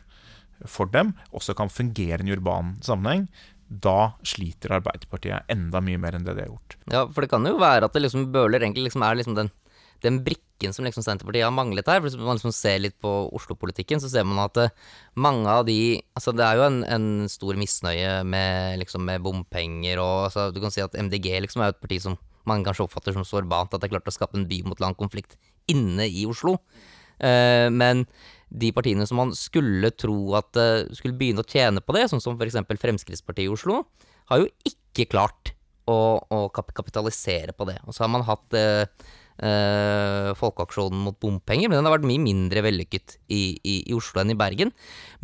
for 0.70 0.92
dem, 0.94 1.16
også 1.34 1.56
kan 1.58 1.72
fungere 1.74 2.22
i 2.22 2.28
en 2.28 2.34
urban 2.36 2.76
sammenheng 2.86 3.26
da 3.72 4.14
sliter 4.28 4.76
Arbeiderpartiet 4.76 5.48
enda 5.52 5.80
mye 5.84 6.00
mer 6.02 6.18
enn 6.18 6.26
det 6.28 6.36
de 6.36 6.44
har 6.44 6.52
gjort. 6.52 6.78
Ja, 6.92 7.04
for 7.08 7.24
det 7.24 7.32
kan 7.32 7.46
jo 7.48 7.60
være 7.62 7.88
at 7.88 7.96
det 7.96 8.04
liksom 8.04 8.32
Bøhler 8.34 8.60
egentlig 8.60 8.90
liksom 8.90 9.06
er 9.08 9.16
liksom 9.16 9.38
den, 9.38 9.52
den 10.04 10.18
brikken 10.26 10.76
som 10.76 10.86
liksom 10.86 11.06
Senterpartiet 11.06 11.48
har 11.48 11.56
manglet 11.56 11.88
her. 11.88 12.02
for 12.02 12.10
Hvis 12.10 12.20
man 12.20 12.36
liksom 12.36 12.54
ser 12.54 12.82
litt 12.84 12.98
på 13.02 13.12
Oslo-politikken, 13.32 14.02
så 14.04 14.12
ser 14.12 14.28
man 14.28 14.44
at 14.44 14.60
eh, 14.60 14.74
mange 15.16 15.48
av 15.50 15.64
de 15.66 16.02
Altså 16.18 16.36
det 16.36 16.44
er 16.46 16.60
jo 16.60 16.68
en, 16.68 16.82
en 16.84 17.30
stor 17.32 17.58
misnøye 17.58 18.20
med, 18.28 18.82
liksom, 18.84 19.08
med 19.08 19.24
bompenger 19.24 20.04
og 20.04 20.28
altså, 20.28 20.52
Du 20.52 20.60
kan 20.62 20.74
si 20.74 20.84
at 20.84 20.98
MDG 20.98 21.32
liksom 21.48 21.64
er 21.64 21.72
et 21.72 21.82
parti 21.82 22.02
som 22.04 22.20
mange 22.50 22.66
kanskje 22.66 22.86
oppfatter 22.88 23.16
som 23.16 23.26
sårbant 23.26 23.72
at 23.72 23.80
det 23.80 23.88
er 23.88 23.96
klart 23.96 24.10
å 24.10 24.14
skape 24.14 24.36
en 24.38 24.48
by 24.50 24.64
mot 24.66 24.80
land-konflikt 24.82 25.38
inne 25.70 26.08
i 26.10 26.26
Oslo. 26.26 26.58
Uh, 27.22 27.70
men 27.70 28.08
de 28.52 28.72
partiene 28.76 29.08
som 29.08 29.20
man 29.22 29.32
skulle 29.38 29.94
tro 29.96 30.36
at 30.40 30.60
eh, 30.60 30.84
skulle 30.98 31.16
begynne 31.18 31.44
å 31.44 31.48
tjene 31.48 31.84
på 31.84 31.96
det, 31.96 32.10
sånn 32.12 32.24
som 32.24 32.36
f.eks. 32.36 32.60
Fremskrittspartiet 32.82 33.48
i 33.48 33.54
Oslo, 33.54 33.86
har 34.32 34.44
jo 34.44 34.52
ikke 34.68 35.08
klart 35.14 35.54
å, 35.90 36.20
å 36.20 36.44
kapitalisere 36.54 37.56
på 37.56 37.68
det. 37.70 37.80
Og 37.88 37.96
så 37.96 38.06
har 38.06 38.12
man 38.12 38.26
hatt 38.28 38.58
eh, 38.58 38.84
eh, 39.42 40.32
Folkeaksjonen 40.38 41.04
mot 41.08 41.18
bompenger, 41.22 41.70
men 41.70 41.80
den 41.80 41.88
har 41.88 41.96
vært 41.96 42.08
mye 42.10 42.24
mindre 42.24 42.64
vellykket 42.66 43.18
i, 43.28 43.44
i, 43.58 43.76
i, 43.86 43.96
Oslo 43.98 44.24
enn 44.24 44.34
i 44.36 44.40
Bergen. 44.40 44.74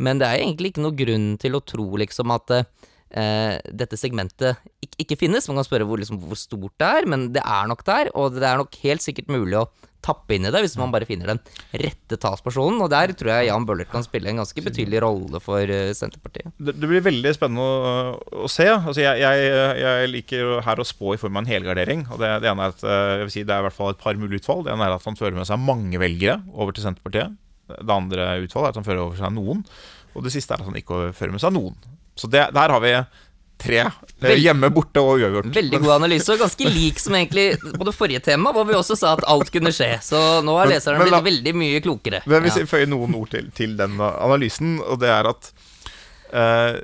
Men 0.00 0.20
det 0.20 0.28
er 0.28 0.42
egentlig 0.42 0.72
ikke 0.72 0.86
noe 0.86 0.98
grunn 0.98 1.34
til 1.40 1.58
å 1.58 1.64
tro 1.64 1.88
liksom 2.00 2.34
at 2.34 2.54
eh, 2.56 2.68
dette 3.08 3.96
segmentet 3.96 4.58
ikke, 4.84 4.96
ikke, 5.04 5.16
finnes. 5.22 5.46
Man 5.48 5.56
kan 5.56 5.64
spørre 5.64 5.86
hvor, 5.88 6.00
liksom, 6.00 6.18
hvor, 6.20 6.36
stort 6.36 6.74
det 6.76 6.88
er, 6.98 7.06
men 7.08 7.28
det 7.32 7.40
er 7.40 7.70
nok 7.70 7.80
der. 7.86 8.10
Og 8.18 8.36
det 8.36 8.44
er 8.44 8.60
nok 8.60 8.76
helt 8.82 9.04
sikkert 9.04 9.30
mulig 9.32 9.56
å 9.56 9.68
tappe 10.04 10.36
inn 10.36 10.46
i 10.46 10.52
det 10.54 10.60
hvis 10.62 10.76
man 10.78 10.92
bare 10.94 11.06
finner 11.08 11.32
den 11.32 11.40
rette 11.82 12.18
talspersonen. 12.20 12.80
Og 12.84 12.90
der 12.92 13.12
tror 13.18 13.32
jeg 13.34 13.48
Jan 13.48 13.66
Bøhler 13.68 13.88
kan 13.90 14.04
spille 14.06 14.30
en 14.30 14.40
ganske 14.42 14.64
betydelig 14.64 15.02
rolle 15.04 15.40
for 15.42 15.72
uh, 15.72 15.90
Senterpartiet. 15.96 16.52
Det, 16.56 16.76
det, 16.76 16.90
blir 16.90 17.04
veldig 17.04 17.34
spennende 17.36 17.66
å, 17.66 18.14
å 18.46 18.52
se. 18.52 18.68
Altså, 18.70 19.02
jeg, 19.02 19.20
jeg, 19.24 19.50
jeg, 19.82 20.12
liker 20.14 20.54
her 20.66 20.80
å 20.80 20.86
spå 20.86 21.14
i 21.14 21.20
form 21.20 21.38
av 21.38 21.44
en 21.44 21.52
helgardering. 21.52 22.06
Og 22.12 22.22
det, 22.22 22.32
det 22.44 22.52
ene 22.52 22.68
er 22.68 22.76
at 22.76 22.86
eh, 22.86 23.02
jeg 23.18 23.28
vil 23.28 23.34
si, 23.34 23.44
det 23.48 23.54
er 23.54 23.62
i 23.62 23.68
hvert 23.68 23.78
fall 23.78 23.92
et 23.94 24.02
par 24.02 24.18
mulige 24.20 24.42
utfall. 24.42 24.64
Det 24.66 24.74
ene 24.74 24.88
er 24.88 24.96
at 24.96 25.06
han 25.08 25.18
fører 25.18 25.38
med 25.38 25.48
seg 25.48 25.62
mange 25.62 26.00
velgere 26.00 26.40
over 26.54 26.76
til 26.76 26.86
Senterpartiet. 26.86 27.36
Det 27.68 27.92
andre 27.92 28.32
utfallet 28.46 28.70
er 28.70 28.72
at 28.72 28.80
han 28.80 28.86
fører 28.86 29.04
over 29.04 29.20
seg 29.20 29.34
noen. 29.34 29.64
Og 30.16 30.24
det 30.24 30.32
siste 30.34 30.54
er 30.54 30.62
at 30.62 30.70
han 30.70 30.78
ikke 30.78 31.08
fører 31.16 31.34
med 31.34 31.42
seg 31.42 31.54
noen. 31.54 31.76
Så 32.18 32.30
det, 32.30 32.48
der 32.54 32.74
har 32.74 32.82
vi 32.82 32.92
tre. 33.58 33.84
Vel, 34.22 34.40
hjemme, 34.42 34.70
borte 34.74 35.02
og 35.02 35.18
uavgjort. 35.18 35.50
Veldig 35.54 35.80
god 35.82 35.94
analyse, 35.98 36.30
og 36.34 36.42
ganske 36.42 36.70
lik 36.70 37.00
som 37.02 37.16
egentlig 37.18 37.46
på 37.62 37.86
det 37.86 37.94
forrige 37.94 38.22
temaet, 38.26 38.56
hvor 38.56 38.66
vi 38.68 38.76
også 38.78 38.96
sa 38.98 39.14
at 39.16 39.24
alt 39.30 39.50
kunne 39.54 39.72
skje. 39.74 39.90
Så 40.04 40.20
nå 40.46 40.54
er 40.62 40.72
leseren 40.74 41.02
blitt 41.02 41.26
veldig 41.30 41.54
mye 41.58 41.82
klokere. 41.84 42.22
Men 42.26 42.46
hvis 42.46 42.60
vi 42.62 42.68
føyer 42.70 42.90
noen 42.90 43.16
ord 43.18 43.32
til, 43.34 43.50
til, 43.54 43.74
den 43.78 43.98
analysen, 44.02 44.78
og 44.82 45.00
det 45.02 45.10
er 45.14 45.30
at 45.30 45.50
uh, 46.34 46.78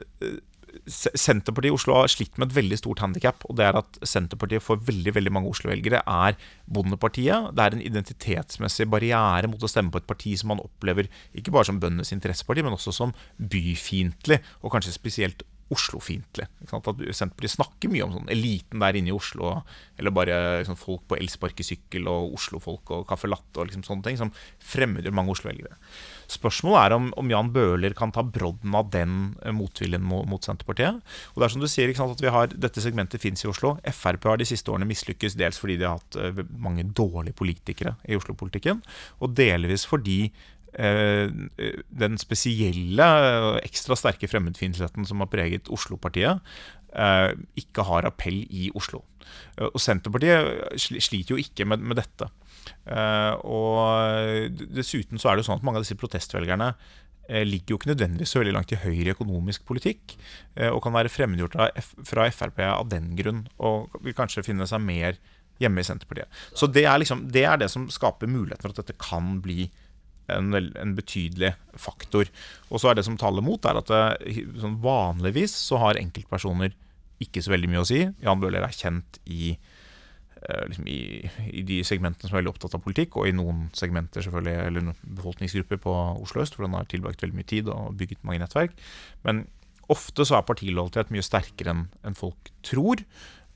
Senterpartiet 0.86 1.70
i 1.70 1.74
Oslo 1.74 1.94
har 1.96 2.10
slitt 2.12 2.36
med 2.38 2.50
et 2.50 2.58
veldig 2.58 2.78
stort 2.80 3.00
handikap. 3.04 3.44
Og 3.48 3.56
det 3.58 3.66
er 3.68 3.78
at 3.80 3.98
Senterpartiet 4.04 4.64
for 4.64 4.82
veldig 4.84 5.14
veldig 5.16 5.32
mange 5.32 5.52
Oslo-velgere 5.52 6.02
er 6.04 6.36
Bondepartiet. 6.66 7.50
Det 7.56 7.64
er 7.64 7.76
en 7.76 7.84
identitetsmessig 7.84 8.88
barriere 8.92 9.50
mot 9.50 9.64
å 9.64 9.70
stemme 9.70 9.94
på 9.94 10.02
et 10.02 10.08
parti 10.10 10.34
som 10.40 10.52
man 10.52 10.62
opplever 10.64 11.08
ikke 11.32 11.54
bare 11.54 11.70
som 11.70 11.80
bøndenes 11.80 12.12
interesseparti, 12.16 12.64
men 12.66 12.76
også 12.76 12.94
som 12.94 13.16
byfiendtlig, 13.38 14.42
og 14.62 14.74
kanskje 14.74 14.96
spesielt 14.96 15.44
Oslo-fiendtlig. 15.72 16.46
Senterpartiet 16.68 17.54
snakker 17.54 17.92
mye 17.92 18.04
om 18.04 18.12
sånn 18.18 18.32
eliten 18.32 18.82
der 18.82 18.98
inne 18.98 19.12
i 19.12 19.16
Oslo, 19.16 19.54
eller 19.96 20.12
bare 20.14 20.36
liksom, 20.60 20.76
folk 20.76 21.06
på 21.08 21.16
elsparkesykkel 21.16 22.08
og 22.10 22.34
Oslo-folk 22.36 22.92
og 22.92 23.06
caffè 23.08 23.30
latte 23.30 23.62
og 23.62 23.70
liksom, 23.70 23.86
sånne 23.86 24.04
ting, 24.04 24.18
som 24.20 24.32
fremmedgjør 24.74 25.16
mange 25.16 25.32
Oslo-velgere. 25.34 25.78
Spørsmålet 26.34 26.80
er 26.82 26.96
om, 26.96 27.10
om, 27.20 27.32
Jan 27.32 27.52
Bøhler 27.54 27.96
kan 27.96 28.12
ta 28.14 28.24
brodden 28.24 28.76
av 28.76 28.90
den 28.92 29.34
eh, 29.44 29.54
motviljen 29.56 30.04
mot, 30.04 30.28
mot, 30.28 30.44
Senterpartiet. 30.44 31.00
Og 31.32 31.40
det 31.40 31.48
er 31.48 31.54
som 31.56 31.64
du 31.64 31.68
sier, 31.70 31.92
sant, 31.96 32.16
at 32.16 32.24
vi 32.24 32.32
har, 32.32 32.52
Dette 32.52 32.84
segmentet 32.84 33.22
fins 33.22 33.44
i 33.44 33.50
Oslo. 33.50 33.76
Frp 33.84 34.28
har 34.28 34.40
de 34.40 34.48
siste 34.48 34.72
årene 34.72 34.88
mislykkes 34.88 35.38
dels 35.40 35.60
fordi 35.60 35.78
de 35.80 35.88
har 35.88 36.00
hatt 36.00 36.18
uh, 36.20 36.44
mange 36.60 36.84
dårlige 36.96 37.36
politikere 37.36 37.96
i 38.08 38.16
Oslo-politikken, 38.18 38.82
og 39.24 39.36
delvis 39.36 39.86
fordi 39.88 40.28
Eh, 40.28 40.63
den 40.74 42.16
spesielle, 42.18 43.06
og 43.46 43.60
ekstra 43.62 43.94
sterke 43.98 44.26
fremmedfiendtligheten 44.30 45.06
som 45.06 45.22
har 45.22 45.30
preget 45.30 45.70
Oslo-partiet, 45.72 46.40
eh, 46.94 47.30
ikke 47.60 47.84
har 47.86 48.08
appell 48.08 48.42
i 48.50 48.70
Oslo. 48.74 49.04
Eh, 49.58 49.68
og 49.68 49.80
Senterpartiet 49.80 50.74
sliter 50.80 51.34
jo 51.34 51.40
ikke 51.42 51.66
med, 51.68 51.84
med 51.84 52.00
dette. 52.00 52.30
Og 53.44 54.56
dessuten 54.72 55.20
så 55.20 55.28
er 55.28 55.36
det 55.36 55.44
jo 55.44 55.50
sånn 55.50 55.58
at 55.60 55.66
mange 55.66 55.80
av 55.80 55.84
disse 55.84 55.98
protestvelgerne 56.00 56.70
ligger 57.44 57.74
jo 57.74 57.78
ikke 57.78 57.90
nødvendigvis 57.90 58.32
så 58.34 58.40
veldig 58.40 58.54
langt 58.56 58.70
til 58.72 58.80
høyre 58.80 59.10
i 59.10 59.12
økonomisk 59.14 59.64
politikk, 59.68 60.14
og 60.68 60.80
kan 60.84 60.92
være 60.96 61.12
fremmedgjort 61.12 61.56
fra 62.08 62.26
Frp 62.32 62.60
av 62.66 62.88
den 62.92 63.14
grunn, 63.16 63.42
og 63.56 63.92
vil 64.04 64.16
kanskje 64.16 64.44
finne 64.44 64.68
seg 64.68 64.80
mer 64.84 65.20
hjemme 65.60 65.80
i 65.80 65.86
Senterpartiet. 65.86 66.28
Så 66.56 66.68
det 66.72 66.84
er, 66.84 66.98
liksom, 67.00 67.26
det, 67.32 67.44
er 67.48 67.60
det 67.60 67.70
som 67.72 67.86
skaper 67.92 68.28
muligheten 68.28 68.64
for 68.64 68.74
at 68.74 68.82
dette 68.82 68.96
kan 69.00 69.38
bli 69.44 69.68
en, 70.32 70.54
en, 70.54 70.94
betydelig 70.96 71.52
faktor. 71.80 72.30
Og 72.70 72.80
så 72.80 72.90
er 72.90 72.98
det 72.98 73.06
som 73.06 73.18
taler 73.20 73.44
mot, 73.44 73.64
er 73.66 73.80
at 73.80 73.90
det, 73.90 74.34
sånn 74.62 74.78
vanligvis 74.84 75.54
så 75.70 75.80
har 75.82 76.00
enkeltpersoner 76.00 76.74
ikke 77.22 77.42
så 77.44 77.54
veldig 77.54 77.70
mye 77.70 77.82
å 77.84 77.88
si. 77.88 78.02
Jan 78.24 78.40
Bøhler 78.42 78.64
er 78.66 78.74
kjent 78.74 79.18
i, 79.30 79.54
eh, 80.40 80.64
liksom 80.70 80.88
i, 80.90 81.00
i, 81.50 81.64
de 81.66 81.80
segmentene 81.86 82.28
som 82.28 82.36
er 82.36 82.42
veldig 82.42 82.54
opptatt 82.54 82.76
av 82.78 82.84
politikk, 82.84 83.18
og 83.20 83.28
i 83.28 83.36
noen 83.36 83.68
segmenter 83.76 84.24
selvfølgelig, 84.24 84.56
eller 84.70 84.90
befolkningsgrupper 85.20 85.82
på 85.84 85.94
Oslo 86.24 86.44
øst, 86.44 86.58
hvor 86.58 86.68
han 86.68 86.78
har 86.78 86.88
tilbrakt 86.90 87.22
veldig 87.24 87.38
mye 87.38 87.52
tid 87.54 87.70
og 87.72 87.94
bygget 88.00 88.24
mange 88.26 88.42
nettverk. 88.42 88.76
Men 89.26 89.46
ofte 89.92 90.24
så 90.26 90.38
er 90.38 90.48
partilojalitet 90.48 91.12
mye 91.14 91.24
sterkere 91.24 91.74
enn 91.74 91.86
en 92.08 92.18
folk 92.18 92.52
tror. 92.66 93.04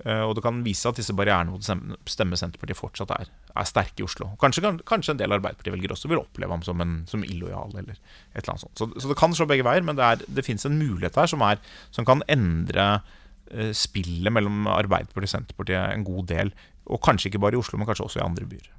Eh, 0.07 0.23
og 0.23 0.37
det 0.39 0.45
kan 0.45 0.61
vise 0.63 0.87
at 0.91 0.99
disse 1.01 1.15
barrierene 1.17 1.51
mot 1.51 1.65
å 1.65 1.77
stemme 2.09 2.39
Senterpartiet 2.39 2.79
fortsatt 2.79 3.13
er, 3.17 3.31
er 3.51 3.69
sterke 3.69 4.03
i 4.03 4.07
Oslo. 4.07 4.31
Kanskje, 4.43 4.77
kanskje 4.87 5.17
en 5.17 5.21
del 5.23 5.35
Arbeiderparti-velgere 5.35 5.97
også 5.97 6.11
vil 6.13 6.23
oppleve 6.23 6.55
ham 6.55 6.63
som, 6.67 6.83
en, 6.85 7.01
som 7.11 7.25
illojal. 7.27 7.75
eller 7.75 7.99
et 7.99 8.43
eller 8.43 8.55
annet 8.55 8.67
sånt. 8.67 8.79
Så, 8.79 8.91
så 8.95 9.11
det 9.11 9.19
kan 9.19 9.35
slå 9.35 9.49
begge 9.51 9.67
veier, 9.67 9.87
men 9.87 9.99
det, 9.99 10.07
er, 10.07 10.25
det 10.39 10.47
finnes 10.47 10.67
en 10.69 10.79
mulighet 10.79 11.19
her 11.19 11.31
som, 11.31 11.43
er, 11.43 11.63
som 11.95 12.07
kan 12.09 12.23
endre 12.31 12.89
uh, 13.01 13.71
spillet 13.75 14.35
mellom 14.35 14.71
Arbeiderpartiet 14.71 15.33
og 15.33 15.35
Senterpartiet 15.35 15.97
en 15.97 16.07
god 16.07 16.31
del. 16.31 16.55
Og 16.89 17.03
kanskje 17.05 17.33
ikke 17.33 17.43
bare 17.43 17.59
i 17.59 17.61
Oslo, 17.61 17.81
men 17.81 17.91
kanskje 17.91 18.07
også 18.07 18.23
i 18.23 18.27
andre 18.29 18.47
byer. 18.49 18.71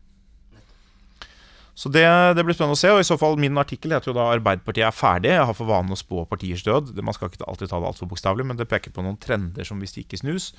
Så 1.80 1.88
det, 1.88 2.04
det, 2.36 2.44
blir 2.44 2.58
spennende 2.58 2.76
å 2.76 2.80
se. 2.80 2.92
og 2.92 3.00
i 3.00 3.08
så 3.08 3.16
fall 3.20 3.38
Min 3.40 3.60
artikkel 3.62 3.94
heter 3.96 4.12
jo 4.12 4.18
da 4.18 4.28
'Arbeiderpartiet 4.34 4.84
er 4.90 4.96
ferdig'. 4.96 5.36
Jeg 5.38 5.48
har 5.48 5.56
for 5.56 5.70
vane 5.70 5.96
å 5.96 6.00
spå 6.00 6.26
partiers 6.28 6.64
død. 6.66 6.92
Man 7.00 7.16
skal 7.16 7.32
ikke 7.32 7.48
alltid 7.48 7.72
ta 7.72 7.80
det 7.80 7.92
altfor 7.94 8.10
bokstavelig, 8.12 8.48
men 8.50 8.60
det 8.60 8.68
peker 8.68 8.92
på 8.92 9.06
noen 9.06 9.20
trender 9.22 9.64
som 9.64 9.80
hvis 9.80 9.96
de 9.96 10.04
ikke 10.04 10.20
snus, 10.20 10.52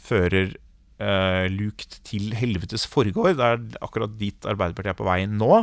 fører 0.00 0.54
eh, 1.02 1.44
lukt 1.52 1.98
til 2.08 2.32
helvetes 2.38 2.86
forgård. 2.88 3.36
Det 3.36 3.50
er 3.50 3.60
akkurat 3.84 4.16
dit 4.16 4.48
Arbeiderpartiet 4.48 4.94
er 4.94 5.00
på 5.02 5.08
vei 5.10 5.26
nå. 5.28 5.60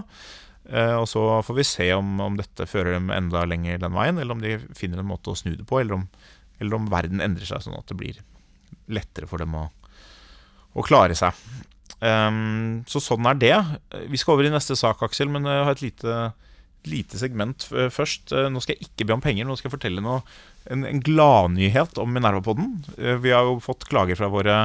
Eh, 0.70 0.94
og 0.94 1.08
så 1.10 1.24
får 1.42 1.58
vi 1.58 1.66
se 1.66 1.90
om, 1.98 2.20
om, 2.22 2.38
dette 2.38 2.70
fører 2.70 2.94
dem 3.00 3.10
enda 3.10 3.42
lenger 3.50 3.82
den 3.82 3.98
veien, 3.98 4.22
eller 4.22 4.38
om 4.38 4.44
de 4.46 4.60
finner 4.78 5.02
en 5.02 5.10
måte 5.10 5.34
å 5.34 5.38
snu 5.40 5.56
det 5.56 5.66
på, 5.66 5.82
eller 5.82 5.98
om, 5.98 6.06
eller 6.62 6.78
om 6.78 6.90
verden 6.92 7.26
endrer 7.26 7.50
seg 7.50 7.66
sånn 7.66 7.80
at 7.80 7.90
det 7.90 7.98
blir 7.98 8.22
lettere 8.94 9.26
for 9.30 9.42
dem 9.42 9.58
å, 9.58 9.66
å 10.78 10.86
klare 10.86 11.18
seg. 11.18 11.34
Um, 12.00 12.86
så 12.88 13.02
sånn 13.04 13.28
er 13.28 13.40
det. 13.40 13.56
Vi 14.12 14.20
skal 14.20 14.38
over 14.38 14.48
i 14.48 14.54
neste 14.54 14.78
sak, 14.80 15.02
Aksel, 15.04 15.32
men 15.34 15.48
jeg 15.50 15.66
har 15.68 15.76
et 15.76 15.84
lite, 15.84 16.20
lite 16.88 17.20
segment 17.20 17.66
først. 17.68 18.32
Eh, 18.32 18.48
nå 18.54 18.62
skal 18.64 18.78
jeg 18.78 18.88
ikke 18.90 19.10
be 19.10 19.18
om 19.18 19.24
penger, 19.24 19.48
nå 19.48 19.58
skal 19.60 19.70
jeg 19.70 19.78
fortelle 19.78 20.04
noe, 20.06 20.22
en, 20.72 20.86
en 20.88 21.04
gladnyhet 21.04 22.00
om 22.02 22.12
Minerva-podden. 22.16 22.72
Eh, 22.98 23.20
vi 23.24 23.34
har 23.36 23.48
jo 23.48 23.60
fått 23.64 23.88
klager 23.90 24.20
fra 24.20 24.32
våre 24.32 24.62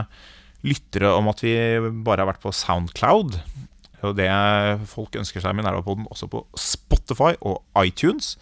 lyttere 0.65 1.11
om 1.13 1.29
at 1.33 1.43
vi 1.45 1.55
bare 2.07 2.25
har 2.25 2.31
vært 2.31 2.45
på 2.45 2.55
Soundcloud. 2.55 3.41
Og 4.05 4.15
det 4.19 4.29
folk 4.91 5.17
ønsker 5.17 5.43
seg 5.43 5.57
Minerva-podden 5.57 6.09
også 6.13 6.29
på 6.33 6.45
Spotify 6.61 7.33
og 7.41 7.63
iTunes. 7.81 8.35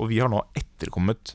Og 0.00 0.10
vi 0.12 0.20
har 0.22 0.30
nå 0.32 0.40
etterkommet 0.56 1.34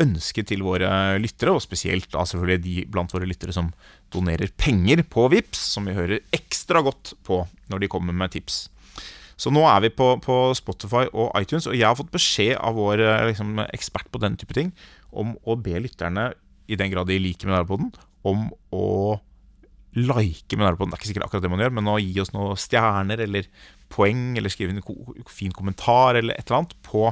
ønsket 0.00 0.48
til 0.48 0.64
våre 0.64 1.18
lyttere, 1.20 1.52
og 1.52 1.64
spesielt 1.64 2.08
da 2.12 2.24
selvfølgelig 2.24 2.64
de 2.64 2.76
blant 2.88 3.12
våre 3.12 3.28
lyttere 3.28 3.52
som 3.52 3.68
donerer 4.12 4.52
penger 4.58 5.02
på 5.08 5.28
VIPS, 5.32 5.62
som 5.74 5.88
vi 5.88 5.96
hører 5.96 6.22
ekstra 6.34 6.82
godt 6.86 7.14
på 7.26 7.42
når 7.70 7.82
de 7.82 7.90
kommer 7.92 8.16
med 8.16 8.34
tips. 8.34 8.64
Så 9.40 9.52
nå 9.54 9.62
er 9.64 9.86
vi 9.86 9.92
på, 9.96 10.12
på 10.20 10.36
Spotify 10.58 11.06
og 11.10 11.32
iTunes, 11.40 11.68
og 11.70 11.76
jeg 11.78 11.86
har 11.88 11.96
fått 11.96 12.12
beskjed 12.12 12.58
av 12.60 12.76
vår 12.76 13.00
eh, 13.00 13.26
liksom, 13.30 13.56
ekspert 13.70 14.10
på 14.12 14.20
den 14.20 14.36
type 14.40 14.56
ting 14.56 14.74
om 15.16 15.32
å 15.48 15.56
be 15.58 15.78
lytterne, 15.80 16.30
i 16.70 16.76
den 16.78 16.92
grad 16.92 17.08
de 17.10 17.16
liker 17.18 17.48
Mineralpoden, 17.48 17.88
om 18.28 18.44
å 18.70 19.16
like 19.96 20.54
Mineralpoden. 20.54 20.92
Det 20.92 20.98
er 20.98 21.00
ikke 21.00 21.10
sikkert 21.10 21.26
akkurat 21.26 21.42
det 21.42 21.50
man 21.50 21.62
gjør, 21.64 21.72
men 21.78 21.90
å 21.90 21.98
gi 21.98 22.20
oss 22.22 22.30
noen 22.34 22.58
stjerner 22.60 23.24
eller 23.24 23.48
poeng, 23.90 24.36
eller 24.38 24.52
skrive 24.52 24.76
en 24.76 25.26
fin 25.26 25.54
kommentar 25.56 26.20
eller 26.20 26.36
et 26.36 26.46
eller 26.46 26.60
annet 26.60 26.76
på 26.86 27.08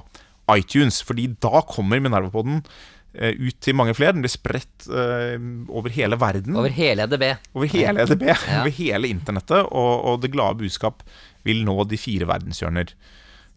iTunes. 0.55 1.01
Fordi 1.03 1.27
da 1.43 1.65
kommer 1.67 2.03
Minerva-poden 2.05 2.61
eh, 2.61 2.69
ut 3.15 3.57
til 3.65 3.75
mange 3.75 3.95
flere. 3.97 4.13
Den 4.15 4.25
blir 4.25 4.33
spredt 4.33 4.89
uh, 4.93 5.39
over 5.73 5.93
hele 5.95 6.19
verden. 6.21 6.57
Over 6.59 6.75
hele 6.75 7.07
EDB. 7.09 7.25
Over 7.57 7.71
hele 7.73 8.05
EDB, 8.05 8.27
ja. 8.29 8.37
over 8.61 8.75
hele 8.77 9.11
internettet. 9.11 9.65
Og, 9.71 9.93
og, 10.05 10.21
det 10.23 10.33
glade 10.35 10.61
budskap 10.61 11.03
vil 11.49 11.65
nå 11.67 11.77
de 11.89 11.99
fire 12.01 12.29
verdenshjørner 12.29 12.93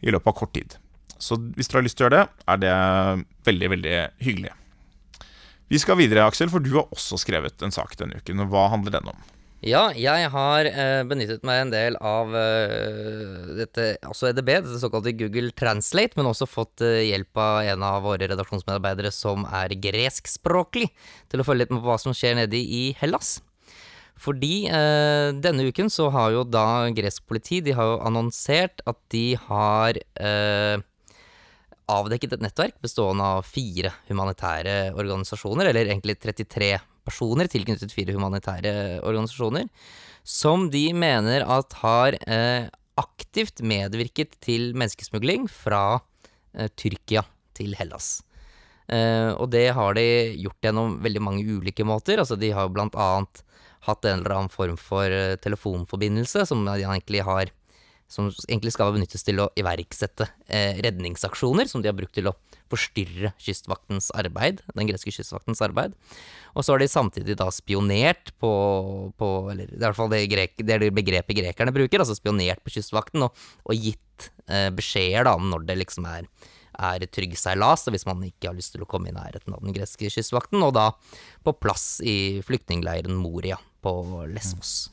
i 0.02 0.14
løpet 0.16 0.32
av 0.32 0.38
kort 0.40 0.56
tid. 0.56 0.78
Så 1.22 1.38
hvis 1.58 1.70
dere 1.70 1.82
har 1.82 1.86
lyst 1.86 2.00
til 2.00 2.08
å 2.08 2.10
gjøre 2.10 2.22
det, 2.22 2.46
er 2.54 2.62
det 2.64 2.74
veldig, 3.50 3.70
veldig 3.76 3.98
hyggelig. 4.26 4.56
Vi 5.72 5.80
skal 5.80 6.00
videre, 6.00 6.26
Aksel, 6.28 6.50
for 6.52 6.64
du 6.64 6.74
har 6.76 6.90
også 6.92 7.20
skrevet 7.22 7.62
en 7.64 7.72
sak 7.72 7.94
denne 8.00 8.18
uken. 8.20 8.42
og 8.44 8.50
Hva 8.52 8.66
handler 8.74 8.98
den 8.98 9.14
om? 9.14 9.22
Ja, 9.62 9.91
jeg 9.93 10.30
har 10.34 10.65
eh, 10.65 11.04
benyttet 11.06 11.43
meg 11.45 11.60
en 11.62 11.69
del 11.69 11.97
av 12.02 12.32
eh, 12.34 13.52
dette, 13.60 13.91
altså 14.02 14.32
EDB, 14.32 14.47
dette 14.56 14.80
såkalte 14.82 15.13
Google 15.13 15.54
Translate, 15.54 16.17
men 16.17 16.32
også 16.32 16.47
fått 16.50 16.82
eh, 16.82 17.04
hjelp 17.12 17.38
av 17.38 17.69
en 17.69 17.86
av 17.86 18.02
våre 18.08 18.26
redaksjonsmedarbeidere 18.32 19.12
som 19.13 19.45
er 19.45 19.76
greskspråklig, 19.84 20.89
til 21.30 21.43
å 21.43 21.45
følge 21.45 21.67
litt 21.67 21.76
med 21.76 21.84
på 21.84 21.91
hva 21.91 22.00
som 22.02 22.17
skjer 22.17 22.39
nede 22.41 22.58
i 22.58 22.88
Hellas. 22.97 23.36
Fordi 24.17 24.65
eh, 24.65 25.30
denne 25.45 25.69
uken 25.69 25.93
så 25.93 26.10
har 26.10 26.34
jo 26.34 26.41
da 26.41 26.89
gresk 26.97 27.30
politi 27.30 27.62
de 27.62 27.78
har 27.78 27.93
jo 27.93 28.02
annonsert 28.10 28.82
at 28.89 28.97
de 29.13 29.28
har 29.45 30.02
eh, 30.17 30.82
avdekket 31.86 32.34
et 32.34 32.50
nettverk 32.50 32.82
bestående 32.82 33.30
av 33.38 33.45
fire 33.45 33.93
humanitære 34.10 34.95
organisasjoner, 34.97 35.69
eller 35.69 35.86
egentlig 35.86 36.17
33 36.17 36.80
personer 37.08 37.50
tilknyttet 37.52 37.94
fire 37.96 38.16
humanitære 38.16 39.02
organisasjoner, 39.08 39.68
som 40.24 40.70
de 40.74 40.86
mener 40.94 41.46
at 41.50 41.78
har 41.82 42.18
eh, 42.28 42.70
aktivt 43.02 43.64
medvirket 43.66 44.36
til 44.44 44.72
menneskesmugling 44.78 45.48
fra 45.50 46.02
eh, 46.54 46.70
Tyrkia 46.78 47.24
til 47.58 47.74
Hellas. 47.80 48.20
Eh, 48.92 49.32
og 49.34 49.50
det 49.54 49.70
har 49.78 49.96
de 49.98 50.06
gjort 50.42 50.68
gjennom 50.68 51.00
veldig 51.04 51.24
mange 51.24 51.46
ulike 51.48 51.86
måter. 51.88 52.22
Altså, 52.22 52.38
de 52.40 52.52
har 52.56 52.72
blant 52.74 52.98
annet 53.00 53.44
hatt 53.88 54.06
en 54.06 54.20
eller 54.20 54.36
annen 54.36 54.54
form 54.54 54.78
for 54.78 55.10
eh, 55.10 55.38
telefonforbindelse 55.42 56.46
som 56.50 56.66
de 56.68 56.84
egentlig 56.84 57.24
har 57.26 57.54
som 58.12 58.28
egentlig 58.47 58.74
skal 58.76 58.91
benyttes 58.95 59.24
til 59.24 59.39
å 59.39 59.50
iverksette 59.60 60.28
eh, 60.52 60.80
redningsaksjoner, 60.84 61.69
som 61.69 61.84
de 61.84 61.88
har 61.88 61.95
brukt 61.95 62.13
til 62.17 62.28
å 62.28 62.36
forstyrre 62.71 63.32
kystvaktens 63.41 64.10
arbeid, 64.17 64.62
den 64.76 64.89
greske 64.89 65.13
kystvaktens 65.15 65.63
arbeid. 65.63 65.95
Og 66.56 66.65
så 66.65 66.74
har 66.74 66.84
de 66.84 66.89
samtidig 66.91 67.38
da 67.39 67.47
spionert 67.54 68.34
på, 68.41 68.52
på 69.15 69.30
Eller 69.54 69.69
det 69.71 69.78
er 69.78 69.80
i 69.80 69.86
hvert 69.86 70.00
fall 70.00 70.12
det, 70.12 70.26
grek, 70.32 70.58
det, 70.60 70.80
det 70.84 70.91
begrepet 70.95 71.39
grekerne 71.39 71.76
bruker, 71.76 72.04
altså 72.04 72.17
spionert 72.17 72.63
på 72.65 72.76
kystvakten, 72.76 73.28
og, 73.28 73.45
og 73.63 73.88
gitt 73.88 74.32
eh, 74.47 74.67
beskjeder 74.76 75.32
om 75.32 75.47
når 75.54 75.69
det 75.69 75.80
liksom 75.86 76.08
er, 76.12 76.28
er 76.91 77.08
trygg 77.08 77.38
seilas, 77.39 77.88
hvis 77.88 78.08
man 78.10 78.24
ikke 78.28 78.52
har 78.52 78.60
lyst 78.60 78.76
til 78.76 78.84
å 78.84 78.89
komme 78.91 79.12
i 79.12 79.15
nærheten 79.15 79.56
av 79.56 79.63
den 79.63 79.76
greske 79.78 80.12
kystvakten, 80.12 80.60
og 80.67 80.76
da 80.76 80.91
på 81.47 81.56
plass 81.63 82.00
i 82.04 82.43
flyktningleiren 82.43 83.15
Moria 83.15 83.60
på 83.82 83.95
Lesvos. 84.32 84.91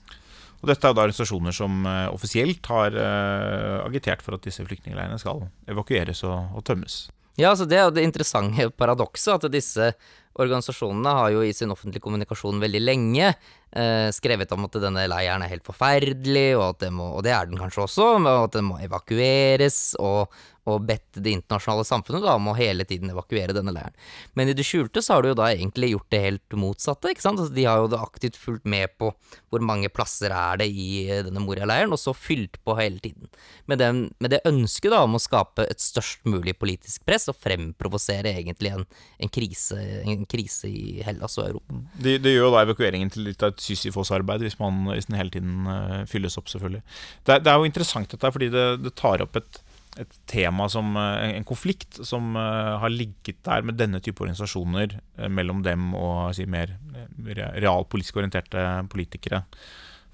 Og 0.59 0.71
dette 0.71 0.89
er 0.89 0.95
da 0.97 1.05
organisasjoner 1.05 1.55
som 1.55 1.85
uh, 1.87 2.09
offisielt 2.11 2.67
har 2.67 2.97
uh, 2.97 3.85
agitert 3.87 4.25
for 4.25 4.35
at 4.35 4.47
disse 4.47 4.65
flyktningleirene 4.67 5.21
skal 5.23 5.45
evakueres 5.71 6.25
og, 6.27 6.57
og 6.59 6.67
tømmes. 6.67 7.05
Ja, 7.39 7.53
altså 7.53 7.69
det 7.71 7.79
er 7.79 7.87
jo 7.87 7.95
det 7.95 8.07
interessante 8.07 8.67
paradokset, 8.81 9.39
at 9.39 9.55
disse 9.55 9.93
organisasjonene 10.39 11.15
har 11.21 11.33
jo 11.35 11.45
i 11.47 11.55
sin 11.55 11.71
offentlige 11.75 12.03
kommunikasjon 12.05 12.61
veldig 12.63 12.81
lenge 12.83 13.27
eh, 13.29 14.09
skrevet 14.15 14.53
om 14.55 14.67
at 14.69 14.79
denne 14.83 15.07
leiren 15.11 15.43
er 15.43 15.51
helt 15.51 15.67
forferdelig, 15.67 16.53
og, 16.59 16.79
det 16.83 16.93
må, 16.95 17.09
og 17.19 17.25
det 17.27 17.35
er 17.35 17.49
den 17.51 17.59
kanskje 17.59 17.85
også, 17.87 18.07
og 18.21 18.29
at 18.45 18.55
den 18.59 18.69
må 18.69 18.79
evakueres, 18.85 19.81
og, 19.99 20.31
og 20.69 20.85
bedt 20.89 21.21
det 21.25 21.33
internasjonale 21.35 21.87
samfunnet 21.89 22.25
da, 22.25 22.37
om 22.39 22.51
å 22.51 22.57
hele 22.59 22.87
tiden 22.89 23.13
evakuere 23.13 23.57
denne 23.57 23.75
leiren. 23.75 23.97
Men 24.39 24.51
i 24.51 24.57
det 24.57 24.67
skjulte 24.67 25.03
så 25.05 25.17
har 25.17 25.25
du 25.25 25.33
jo 25.33 25.39
da 25.39 25.51
egentlig 25.53 25.93
gjort 25.95 26.11
det 26.13 26.23
helt 26.25 26.59
motsatte. 26.59 27.13
ikke 27.13 27.25
sant? 27.25 27.41
Altså, 27.41 27.55
de 27.55 27.67
har 27.69 27.83
jo 27.83 27.91
da 27.93 28.03
aktivt 28.05 28.39
fulgt 28.39 28.69
med 28.69 28.93
på 29.01 29.13
hvor 29.49 29.65
mange 29.65 29.91
plasser 29.93 30.33
er 30.35 30.61
det 30.61 30.69
i 30.69 30.89
eh, 31.07 31.23
denne 31.27 31.43
Moria-leiren, 31.45 31.93
og 31.95 32.01
så 32.01 32.15
fylt 32.17 32.59
på 32.65 32.77
hele 32.79 33.01
tiden. 33.03 33.31
Med, 33.71 33.81
den, 33.83 34.03
med, 34.21 34.33
det 34.35 34.43
ønsket 34.49 34.93
da 34.93 35.03
om 35.07 35.17
å 35.17 35.23
skape 35.23 35.67
et 35.69 35.83
størst 35.83 36.27
mulig 36.29 36.57
politisk 36.61 37.07
press, 37.09 37.29
og 37.31 37.39
fremprovosere 37.41 38.35
egentlig 38.35 38.75
en, 38.75 38.85
en, 39.19 39.33
krise, 39.33 39.79
en 40.05 40.27
krise 40.29 40.71
i 40.71 41.05
Hellas 41.07 41.39
og 41.41 41.49
Europa. 41.49 41.81
Det, 41.97 42.19
de 42.25 42.35
gjør 42.35 42.49
jo 42.49 42.53
da 42.57 42.65
evakueringen 42.67 43.13
til 43.15 43.29
litt 43.29 43.45
av 43.45 43.55
et 43.55 43.65
Sisyfos-arbeid, 43.65 44.45
hvis, 44.45 44.59
hvis, 44.59 45.09
den 45.09 45.19
hele 45.19 45.35
tiden 45.35 45.69
uh, 45.69 46.05
fylles 46.09 46.39
opp, 46.41 46.51
selvfølgelig. 46.53 46.85
Det, 47.25 47.41
det, 47.45 47.53
er 47.53 47.59
jo 47.59 47.69
interessant 47.69 48.13
dette, 48.13 48.35
fordi 48.35 48.51
det, 48.53 48.69
det 48.85 48.95
tar 48.99 49.25
opp 49.25 49.41
et 49.41 49.63
et 49.99 50.19
tema 50.31 50.69
som 50.71 50.95
eh, 50.99 51.35
en 51.39 51.47
konflikt 51.47 52.01
som 52.07 52.37
eh, 52.39 52.73
har 52.83 52.93
ligget 52.93 53.43
der 53.47 53.67
med 53.67 53.79
denne 53.81 54.01
type 54.05 54.23
organisasjoner 54.23 54.95
eh, 54.95 55.29
mellom 55.33 55.63
dem 55.67 55.91
og 55.99 56.35
si, 56.37 56.47
mer 56.47 56.77
realpolitisk 57.19 58.21
orienterte 58.21 58.65
politikere 58.93 59.43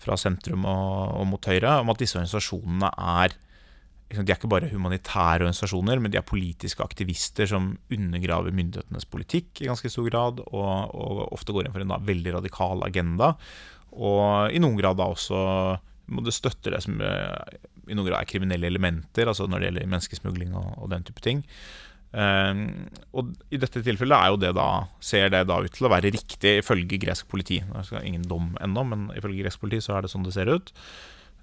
fra 0.00 0.16
sentrum 0.20 0.64
og, 0.68 1.14
og, 1.20 1.26
mot 1.30 1.48
høyre, 1.48 1.78
om 1.82 1.92
at 1.92 2.00
disse 2.00 2.18
organisasjonene 2.18 2.90
er 2.92 3.36
liksom, 4.08 4.24
De 4.24 4.32
er 4.32 4.38
ikke 4.38 4.52
bare 4.52 4.72
humanitære 4.72 5.44
organisasjoner, 5.44 6.00
men 6.00 6.12
de 6.12 6.20
er 6.20 6.26
politiske 6.28 6.84
aktivister 6.84 7.48
som 7.50 7.74
undergraver 7.92 8.54
myndighetenes 8.56 9.08
politikk 9.10 9.62
i 9.62 9.70
ganske 9.70 9.92
stor 9.92 10.08
grad, 10.10 10.42
og, 10.48 10.68
og 10.92 11.24
ofte 11.32 11.56
går 11.56 11.66
inn 11.66 11.76
for 11.76 11.84
en 11.84 11.94
da, 11.94 12.00
veldig 12.04 12.36
radikal 12.38 12.84
agenda. 12.86 13.34
Og 13.94 14.52
i 14.52 14.60
noen 14.60 14.76
grad 14.80 14.98
da 15.00 15.08
også 15.12 15.40
må 16.12 16.20
det 16.24 16.34
støtte 16.36 16.72
det 16.74 16.82
som 16.84 17.00
i 17.88 17.96
noen 17.96 18.08
grad 18.08 18.20
er 18.20 18.30
kriminelle 18.30 18.68
elementer, 18.70 19.28
altså 19.30 19.48
når 19.48 19.60
det 19.60 19.70
gjelder 19.70 19.90
menneskesmugling 19.94 20.54
og, 20.58 20.70
og 20.84 20.92
den 20.92 21.06
type 21.06 21.24
ting. 21.24 21.42
Um, 22.14 22.86
og 23.10 23.32
I 23.50 23.58
dette 23.58 23.82
tilfellet 23.82 24.14
er 24.14 24.30
jo 24.30 24.38
det 24.38 24.52
da, 24.54 24.68
ser 25.02 25.32
det 25.34 25.40
da 25.50 25.56
ut 25.64 25.74
til 25.74 25.88
å 25.88 25.90
være 25.90 26.12
riktig 26.14 26.60
ifølge 26.60 27.00
gresk 27.02 27.26
politi. 27.30 27.58
Jeg 27.58 27.88
skal 27.88 28.06
ingen 28.06 28.26
dom 28.30 28.52
ennå, 28.62 28.84
men 28.86 29.08
ifølge 29.18 29.42
gresk 29.42 29.64
politi 29.64 29.82
så 29.82 29.96
er 29.96 30.06
det 30.06 30.12
sånn 30.12 30.26
det 30.26 30.34
ser 30.36 30.52
ut. 30.52 30.70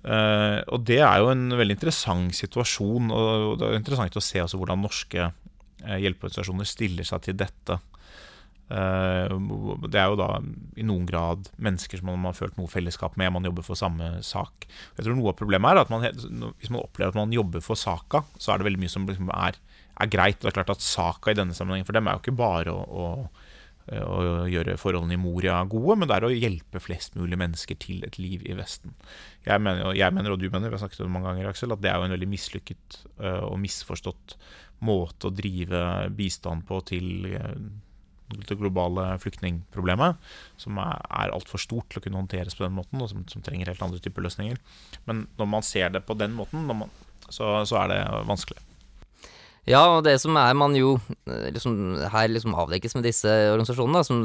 Uh, 0.02 0.64
og 0.72 0.88
det 0.88 1.02
er 1.04 1.20
jo 1.22 1.30
en 1.34 1.52
veldig 1.60 1.76
interessant 1.76 2.34
situasjon, 2.34 3.12
og 3.14 3.60
det 3.60 3.68
er 3.68 3.82
interessant 3.82 4.16
å 4.18 4.24
se 4.24 4.42
hvordan 4.48 4.82
norske 4.88 5.28
uh, 5.28 5.98
hjelpeorganisasjoner 6.00 6.70
stiller 6.70 7.08
seg 7.08 7.28
til 7.28 7.38
dette. 7.44 7.78
Eh, 8.72 9.34
det 9.92 10.00
er 10.00 10.12
jo 10.12 10.18
da 10.20 10.30
i 10.80 10.86
noen 10.88 11.04
grad 11.10 11.50
mennesker 11.62 12.00
som 12.00 12.12
man 12.12 12.30
har 12.30 12.38
følt 12.38 12.58
noe 12.60 12.72
fellesskap 12.72 13.18
med, 13.20 13.34
man 13.36 13.48
jobber 13.48 13.66
for 13.68 13.80
samme 13.80 14.14
sak. 14.26 14.68
Jeg 14.98 15.06
tror 15.06 15.18
Noe 15.18 15.34
av 15.34 15.40
problemet 15.40 15.74
er 15.74 15.82
at 15.82 15.92
man, 15.92 16.06
hvis 16.08 16.72
man 16.72 16.84
opplever 16.84 17.12
at 17.12 17.20
man 17.20 17.36
jobber 17.36 17.64
for 17.66 17.80
saka, 17.80 18.24
så 18.40 18.54
er 18.54 18.62
det 18.62 18.70
veldig 18.70 18.84
mye 18.84 18.94
som 18.94 19.08
liksom 19.10 19.32
er, 19.36 19.60
er, 19.98 20.12
greit. 20.12 20.40
Det 20.40 20.52
er 20.52 20.60
klart 20.62 20.76
at 20.78 20.86
Saka 20.86 21.34
i 21.34 21.38
denne 21.38 21.58
sammenhengen 21.58 21.90
for 21.90 21.98
dem 21.98 22.08
er 22.08 22.16
jo 22.16 22.24
ikke 22.24 22.38
bare 22.40 22.72
å, 22.72 22.80
å, 22.88 23.10
å, 24.00 24.24
gjøre 24.52 24.80
forholdene 24.80 25.18
i 25.18 25.22
Moria 25.22 25.60
gode, 25.68 26.00
men 26.00 26.08
det 26.08 26.18
er 26.18 26.30
å 26.30 26.32
hjelpe 26.32 26.84
flest 26.84 27.20
mulig 27.20 27.40
mennesker 27.44 27.80
til 27.82 28.08
et 28.08 28.22
liv 28.22 28.48
i 28.48 28.56
Vesten. 28.58 28.96
Jeg 29.48 29.62
mener, 29.62 29.92
jeg 29.98 30.16
mener 30.16 30.32
og 30.32 30.40
du 30.40 30.48
mener, 30.48 30.72
vi 30.72 30.80
har 30.80 30.86
snakket 30.86 31.04
om 31.04 31.12
det 31.12 31.18
mange 31.18 31.34
ganger, 31.34 31.52
Aksel, 31.52 31.76
at 31.76 31.84
det 31.84 31.92
er 31.92 32.00
jo 32.00 32.08
en 32.08 32.16
veldig 32.16 32.34
mislykket 32.38 33.02
uh, 33.20 33.44
og 33.52 33.60
misforstått 33.68 34.40
måte 34.88 35.28
å 35.28 35.36
drive 35.36 35.88
bistand 36.18 36.64
på 36.70 36.80
til 36.88 37.34
uh, 37.36 37.58
det 38.36 38.58
globale 38.60 39.06
flyktningproblemet, 39.22 40.20
som 40.62 40.80
er, 40.82 41.00
er 41.22 41.36
altfor 41.36 41.62
stort 41.62 41.90
til 41.92 42.02
å 42.02 42.06
kunne 42.06 42.20
håndteres 42.22 42.58
på 42.58 42.66
den 42.66 42.76
måten, 42.78 43.02
og 43.02 43.12
som, 43.12 43.24
som, 43.32 43.44
trenger 43.46 43.72
helt 43.72 43.84
andre 43.86 44.02
typer 44.04 44.26
løsninger. 44.26 44.60
Men 45.10 45.26
når 45.40 45.50
man 45.54 45.66
ser 45.66 45.94
det 45.94 46.04
på 46.08 46.18
den 46.20 46.36
måten, 46.38 46.66
man, 46.68 46.92
så, 47.28 47.62
så, 47.68 47.82
er 47.84 47.94
det 47.94 48.02
vanskelig. 48.30 48.62
Ja, 49.70 49.84
og 49.94 50.06
det 50.08 50.18
som 50.24 50.38
er 50.42 50.56
man 50.58 50.76
jo 50.78 50.96
eh, 51.30 51.50
liksom, 51.54 51.76
her 52.12 52.32
liksom 52.32 52.58
avdekkes 52.58 52.98
med 52.98 53.06
disse 53.06 53.30
organisasjonene, 53.52 54.06
som 54.08 54.24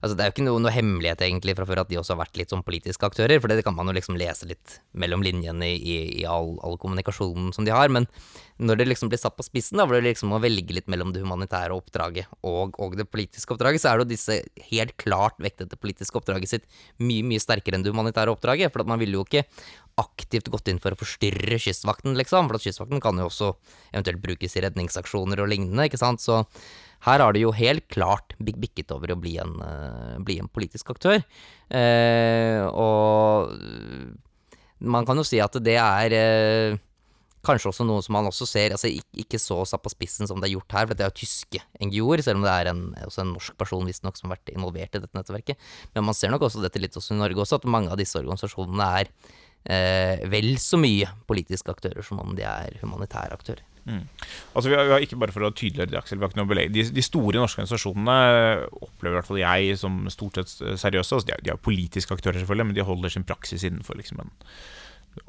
Altså, 0.00 0.16
det 0.16 0.24
er 0.24 0.30
jo 0.30 0.32
ikke 0.32 0.44
noe, 0.46 0.60
noe, 0.64 0.72
hemmelighet 0.72 1.20
egentlig 1.26 1.52
fra 1.58 1.66
før 1.68 1.82
at 1.82 1.90
de 1.90 1.98
også 2.00 2.14
har 2.14 2.22
vært 2.22 2.38
litt 2.40 2.52
sånn 2.52 2.64
politiske 2.64 3.04
aktører, 3.04 3.36
for 3.36 3.52
det 3.52 3.60
kan 3.66 3.74
man 3.76 3.90
jo 3.90 3.94
liksom 3.98 4.16
lese 4.16 4.48
litt 4.48 4.78
mellom 4.96 5.20
linjene 5.24 5.68
i, 5.74 5.96
i, 6.22 6.24
all, 6.24 6.54
all, 6.64 6.78
kommunikasjonen 6.80 7.50
som 7.52 7.66
de 7.68 7.74
har. 7.74 7.92
Men 7.92 8.08
når 8.56 8.80
det 8.80 8.86
liksom 8.88 9.12
blir 9.12 9.20
satt 9.20 9.36
på 9.36 9.44
spissen, 9.44 9.76
da, 9.76 9.84
hvor 9.84 9.98
det 9.98 10.06
liksom 10.08 10.32
må 10.32 10.40
velge 10.40 10.72
litt 10.76 10.88
mellom 10.92 11.12
det 11.12 11.20
humanitære 11.20 11.76
oppdraget 11.76 12.32
og, 12.40 12.78
og, 12.80 12.96
det 12.96 13.10
politiske 13.12 13.52
oppdraget, 13.52 13.84
så 13.84 13.92
er 13.92 14.00
det 14.00 14.06
jo 14.06 14.12
disse 14.14 14.40
helt 14.70 14.96
klart 15.00 15.36
vektet 15.40 15.72
det 15.74 15.80
politiske 15.80 16.16
oppdraget 16.16 16.54
sitt 16.54 16.68
mye, 16.96 17.26
mye 17.26 17.42
sterkere 17.42 17.76
enn 17.76 17.84
det 17.84 17.92
humanitære 17.92 18.32
oppdraget. 18.32 18.72
For 18.72 18.84
at 18.84 18.88
man 18.88 19.00
ville 19.02 19.20
jo 19.20 19.28
ikke 19.28 19.44
aktivt 20.00 20.48
gått 20.48 20.70
inn 20.72 20.80
for 20.80 20.96
å 20.96 21.00
forstyrre 21.00 21.60
Kystvakten, 21.60 22.16
liksom. 22.16 22.48
For 22.48 22.56
at 22.56 22.64
Kystvakten 22.64 23.02
kan 23.04 23.20
jo 23.20 23.28
også 23.28 23.52
eventuelt 23.92 24.22
brukes 24.24 24.56
i 24.56 24.64
redningsaksjoner 24.64 25.42
og 25.44 25.50
lignende, 25.52 25.90
ikke 25.90 26.00
sant. 26.00 26.24
Så 26.24 26.40
her 27.06 27.22
har 27.24 27.32
det 27.32 27.44
jo 27.44 27.54
helt 27.56 27.86
klart 27.92 28.34
bikket 28.40 28.92
over 28.92 29.14
å 29.14 29.20
bli 29.20 29.36
en, 29.40 29.56
uh, 29.62 30.18
bli 30.24 30.38
en 30.42 30.50
politisk 30.52 30.92
aktør. 30.92 31.22
Uh, 31.72 32.66
og 32.68 33.54
man 34.80 35.08
kan 35.08 35.20
jo 35.20 35.24
si 35.24 35.40
at 35.40 35.56
det 35.64 35.78
er 35.80 36.16
uh, 36.16 36.78
kanskje 37.46 37.70
også 37.70 37.86
noe 37.88 38.04
som 38.04 38.18
man 38.18 38.28
også 38.28 38.44
ser 38.48 38.74
altså 38.76 38.90
Ikke 39.16 39.38
så 39.40 39.62
satt 39.64 39.80
på 39.80 39.92
spissen 39.92 40.28
som 40.28 40.42
det 40.42 40.50
er 40.50 40.58
gjort 40.58 40.76
her, 40.76 40.90
for 40.90 40.98
det 40.98 41.06
er 41.06 41.12
jo 41.12 41.20
tyske 41.22 41.62
NGO-er, 41.80 42.24
selv 42.26 42.42
om 42.42 42.44
det 42.44 42.52
er 42.52 42.72
en, 42.74 42.82
også 43.06 43.24
en 43.24 43.32
norsk 43.32 43.56
person 43.60 43.88
visstnok 43.88 44.20
som 44.20 44.28
har 44.28 44.36
vært 44.36 44.52
involvert 44.52 44.96
i 44.96 45.00
dette 45.00 45.16
nettverket. 45.16 45.70
Men 45.96 46.10
man 46.10 46.18
ser 46.18 46.34
nok 46.34 46.44
også 46.50 46.60
dette 46.64 46.82
litt 46.82 47.00
også 47.00 47.16
i 47.16 47.22
Norge 47.22 47.40
også, 47.46 47.62
at 47.62 47.70
mange 47.70 47.92
av 47.92 48.00
disse 48.00 48.20
organisasjonene 48.20 48.90
er 49.00 49.14
vel 50.32 50.54
så 50.56 50.78
mye 50.80 51.04
politiske 51.28 51.68
aktører 51.68 52.00
som 52.04 52.16
om 52.22 52.32
de 52.32 52.46
er 52.48 52.78
humanitære 52.80 53.36
aktører. 53.36 53.60
Mm. 53.86 54.02
Altså 54.54 54.70
vi 54.70 54.76
har, 54.76 54.84
vi 54.88 54.94
har, 54.94 55.04
ikke 55.06 55.18
bare 55.20 55.34
for 55.34 55.46
å 55.46 55.52
tydeliggjøre 55.52 55.92
det, 55.92 56.00
Aksel, 56.00 56.20
vi 56.20 56.26
har 56.26 56.32
ikke 56.32 56.40
noe 56.42 56.50
belegg. 56.50 56.74
De, 56.74 56.84
de, 56.96 57.04
store 57.04 57.40
norske 57.40 57.62
organisasjonene 57.62 58.18
opplever 58.80 59.14
i 59.14 59.18
hvert 59.18 59.30
fall 59.30 59.42
jeg 59.42 59.78
som 59.80 60.02
stort 60.12 60.40
sett 60.40 60.52
seriøse. 60.82 61.16
Altså 61.16 61.30
de, 61.30 61.36
er, 61.36 61.46
de 61.46 61.54
er 61.54 61.64
politiske 61.70 62.16
aktører, 62.16 62.40
selvfølgelig, 62.42 62.70
men 62.70 62.78
de 62.78 62.86
holder 62.86 63.16
sin 63.16 63.26
praksis 63.28 63.66
innenfor 63.66 63.98
liksom 64.00 64.22
en 64.24 64.34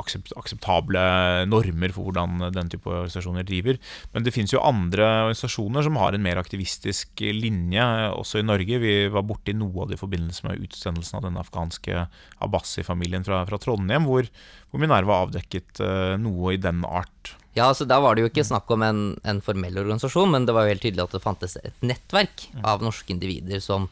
aksept, 0.02 0.32
akseptable 0.38 1.02
normer 1.50 1.94
for 1.94 2.08
hvordan 2.08 2.54
den 2.54 2.70
type 2.72 2.90
organisasjoner 2.90 3.46
driver. 3.48 3.80
Men 4.14 4.26
det 4.26 4.34
finnes 4.36 4.54
jo 4.54 4.64
andre 4.64 5.08
organisasjoner 5.26 5.86
som 5.88 6.00
har 6.02 6.16
en 6.16 6.26
mer 6.26 6.42
aktivistisk 6.42 7.24
linje, 7.24 7.84
også 8.14 8.42
i 8.42 8.48
Norge. 8.48 8.82
Vi 8.84 8.96
var 9.14 9.26
borti 9.28 9.56
noe 9.58 9.86
av 9.86 9.92
det 9.92 9.98
i 9.98 10.04
forbindelse 10.04 10.48
med 10.48 10.66
utsendelsen 10.68 11.20
av 11.20 11.28
den 11.28 11.40
afghanske 11.42 12.06
Abbasi-familien 12.46 13.26
fra, 13.28 13.44
fra, 13.50 13.62
Trondheim, 13.62 14.08
hvor, 14.10 14.30
hvor 14.70 14.84
Minerva 14.84 15.24
avdekket 15.26 15.84
noe 16.22 16.56
i 16.56 16.62
den 16.62 16.86
art. 16.88 17.36
Ja, 17.54 17.68
altså 17.68 17.86
Da 17.88 18.00
var 18.00 18.16
det 18.16 18.24
jo 18.24 18.30
ikke 18.32 18.48
snakk 18.48 18.70
om 18.72 18.84
en, 18.86 19.00
en, 19.28 19.42
formell 19.44 19.80
organisasjon, 19.82 20.32
men 20.32 20.46
det 20.48 20.56
var 20.56 20.66
jo 20.66 20.76
helt 20.76 20.86
tydelig 20.86 21.04
at 21.04 21.16
det 21.18 21.24
fantes 21.24 21.58
et 21.60 21.84
nettverk 21.84 22.48
av 22.64 22.84
norske 22.84 23.12
individer 23.12 23.60
som 23.64 23.90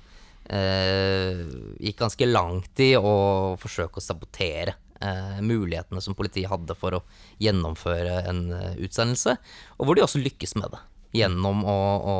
eh, 0.47 1.43
gikk 1.83 1.99
ganske 1.99 2.29
langt 2.29 2.79
i 2.83 2.93
å 2.95 3.57
forsøke 3.59 3.99
å 3.99 4.05
sabotere 4.05 4.77
eh, 5.01 5.41
mulighetene 5.43 6.01
som 6.03 6.15
politiet 6.15 6.51
hadde 6.51 6.77
for 6.79 6.99
å 6.99 7.03
gjennomføre 7.43 8.21
en 8.29 8.45
uh, 8.53 8.79
utsendelse, 8.79 9.35
og 9.77 9.87
hvor 9.87 9.99
de 9.99 10.05
også 10.05 10.23
lykkes 10.23 10.55
med 10.59 10.71
det. 10.75 10.81
Gjennom 11.19 11.63
å, 11.65 11.79
å 11.99 12.17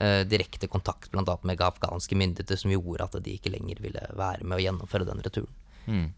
uh, 0.00 0.22
direkte 0.26 0.70
kontakt 0.72 1.10
bl.a. 1.12 1.36
med 1.46 1.62
afghanske 1.62 2.18
myndigheter, 2.18 2.58
som 2.58 2.72
gjorde 2.72 3.06
at 3.06 3.18
de 3.22 3.36
ikke 3.36 3.52
lenger 3.52 3.82
ville 3.84 4.06
være 4.18 4.46
med 4.46 4.58
å 4.58 4.64
gjennomføre 4.64 5.08
den 5.08 5.22
returen. 5.22 5.54
Mm. 5.86 6.10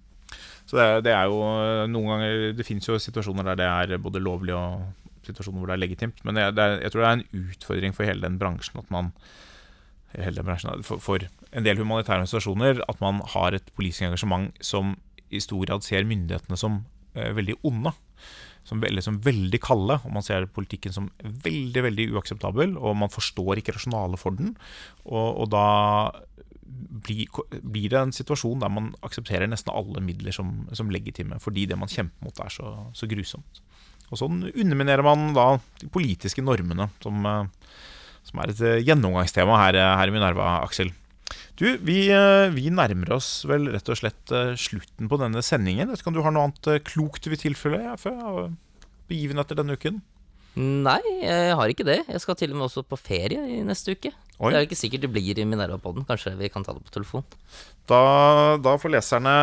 Så 0.64 0.78
det, 0.78 0.86
det, 1.06 1.12
er 1.12 1.28
jo 1.28 1.40
noen 1.92 2.08
ganger 2.08 2.54
Det 2.56 2.64
finnes 2.66 2.86
jo 2.88 2.96
situasjoner 3.00 3.50
der 3.50 3.58
det 3.60 3.66
er 3.68 4.02
både 4.02 4.22
lovlig 4.22 4.54
og 4.56 4.86
situasjoner 5.24 5.60
hvor 5.60 5.70
det 5.70 5.76
er 5.76 5.84
legitimt, 5.86 6.18
men 6.24 6.36
jeg, 6.36 6.52
er, 6.52 6.78
jeg 6.82 6.92
tror 6.92 7.00
det 7.00 7.08
er 7.08 7.18
en 7.18 7.48
utfordring 7.54 7.94
for 7.96 8.08
hele 8.08 8.26
den 8.26 8.36
bransjen 8.40 8.80
at 8.80 8.90
man 8.92 9.12
bransjen, 10.14 10.82
for, 10.84 11.00
for 11.02 11.24
en 11.24 11.64
del 11.66 11.80
humanitære 11.80 12.20
organisasjoner 12.20 12.82
at 12.88 13.00
man 13.00 13.22
har 13.34 13.56
et 13.56 13.70
politisk 13.76 14.04
engasjement 14.06 14.52
som 14.60 14.94
i 15.34 15.40
stor 15.42 15.64
grad 15.66 15.84
ser 15.84 16.06
myndighetene 16.08 16.58
som 16.58 16.82
eh, 17.14 17.32
veldig 17.34 17.58
onde. 17.66 17.94
Som, 18.64 18.80
eller 18.80 19.04
som 19.04 19.18
veldig 19.20 19.58
kalde, 19.60 19.98
og 20.06 20.12
man 20.14 20.24
ser 20.24 20.46
politikken 20.48 20.94
som 20.94 21.10
veldig 21.20 21.82
veldig 21.84 22.06
uakseptabel. 22.14 22.78
Og 22.80 22.94
man 22.96 23.12
forstår 23.12 23.60
ikke 23.60 23.74
rasjonalet 23.76 24.20
for 24.20 24.38
den. 24.38 24.54
Og, 25.04 25.42
og 25.42 25.50
da 25.52 25.66
blir, 27.04 27.28
blir, 27.62 27.88
det 27.92 28.00
en 28.00 28.14
situasjon 28.14 28.62
der 28.62 28.72
man 28.72 28.92
aksepterer 29.06 29.50
nesten 29.50 29.72
alle 29.74 30.02
midler 30.04 30.34
som, 30.34 30.64
som 30.76 30.90
legitime, 30.92 31.38
fordi 31.42 31.68
det 31.70 31.78
man 31.80 31.90
kjemper 31.90 32.26
mot, 32.26 32.42
er 32.42 32.52
så, 32.52 32.74
så, 32.96 33.08
grusomt. 33.10 33.62
Og 34.10 34.20
sånn 34.20 34.42
underminerer 34.50 35.04
man 35.06 35.32
da 35.36 35.46
de 35.80 35.88
politiske 35.92 36.44
normene, 36.44 36.90
som, 37.04 37.24
eh, 37.28 37.80
som 38.28 38.42
er 38.42 38.52
et 38.52 38.60
eh, 38.64 38.82
gjennomgangstema 38.84 39.62
her, 39.62 39.80
her 40.00 40.12
i 40.12 40.14
Minerva, 40.14 40.58
Aksel. 40.64 40.92
Du, 41.54 41.68
vi, 41.86 42.08
eh, 42.10 42.48
vi, 42.50 42.66
nærmer 42.74 43.14
oss 43.14 43.44
vel 43.46 43.68
rett 43.70 43.90
og 43.92 43.98
slett 44.00 44.32
eh, 44.34 44.56
slutten 44.58 45.10
på 45.10 45.18
denne 45.20 45.42
sendingen. 45.46 45.90
Vet 45.90 46.02
ikke 46.02 46.10
om 46.10 46.16
du 46.16 46.24
har 46.24 46.34
noe 46.34 46.48
annet 46.48 46.70
eh, 46.72 46.82
klokt 46.82 47.22
du 47.22 47.30
vil 47.30 47.40
tilfelle 47.40 47.94
før 48.00 48.48
begivenheter 49.10 49.60
denne 49.60 49.76
uken? 49.78 50.00
Nei, 50.58 51.00
jeg 51.22 51.54
har 51.58 51.70
ikke 51.70 51.86
det. 51.86 52.00
Jeg 52.10 52.22
skal 52.22 52.38
til 52.38 52.52
og 52.54 52.58
med 52.58 52.68
også 52.68 52.84
på 52.86 52.98
ferie 52.98 53.42
i 53.56 53.62
neste 53.66 53.94
uke. 53.94 54.10
Oi. 54.42 54.50
Det 54.50 54.56
er 54.56 54.64
jo 54.64 54.68
ikke 54.68 54.78
sikkert 54.78 55.04
det 55.04 55.12
blir 55.14 55.38
i 55.38 55.46
Minerva-podden. 55.46 56.06
Kanskje 56.08 56.32
vi 56.38 56.50
kan 56.50 56.64
ta 56.66 56.74
det 56.74 56.82
på 56.82 56.94
telefon. 56.94 57.22
Da, 57.86 58.00
da, 58.64 58.72
får 58.80 58.94
leserne 58.94 59.34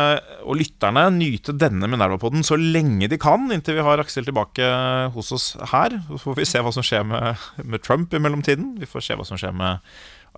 og 0.42 0.58
lytterne 0.58 1.06
nyte 1.14 1.54
denne 1.56 1.88
Minerva-podden 1.88 2.44
så 2.44 2.58
lenge 2.60 3.08
de 3.08 3.18
kan, 3.22 3.46
inntil 3.54 3.78
vi 3.78 3.86
har 3.86 4.02
Aksel 4.02 4.26
tilbake 4.28 4.66
hos 5.14 5.32
oss 5.32 5.46
her. 5.72 5.96
Så 6.10 6.20
får 6.26 6.36
vi 6.40 6.48
se 6.50 6.64
hva 6.64 6.74
som 6.74 6.84
skjer 6.84 7.06
med, 7.08 7.46
med 7.64 7.84
Trump 7.86 8.12
i 8.12 8.20
mellomtiden. 8.20 8.74
Vi 8.82 8.90
får 8.90 9.06
se 9.06 9.16
hva 9.16 9.28
som 9.28 9.40
skjer 9.40 9.54
med 9.56 9.80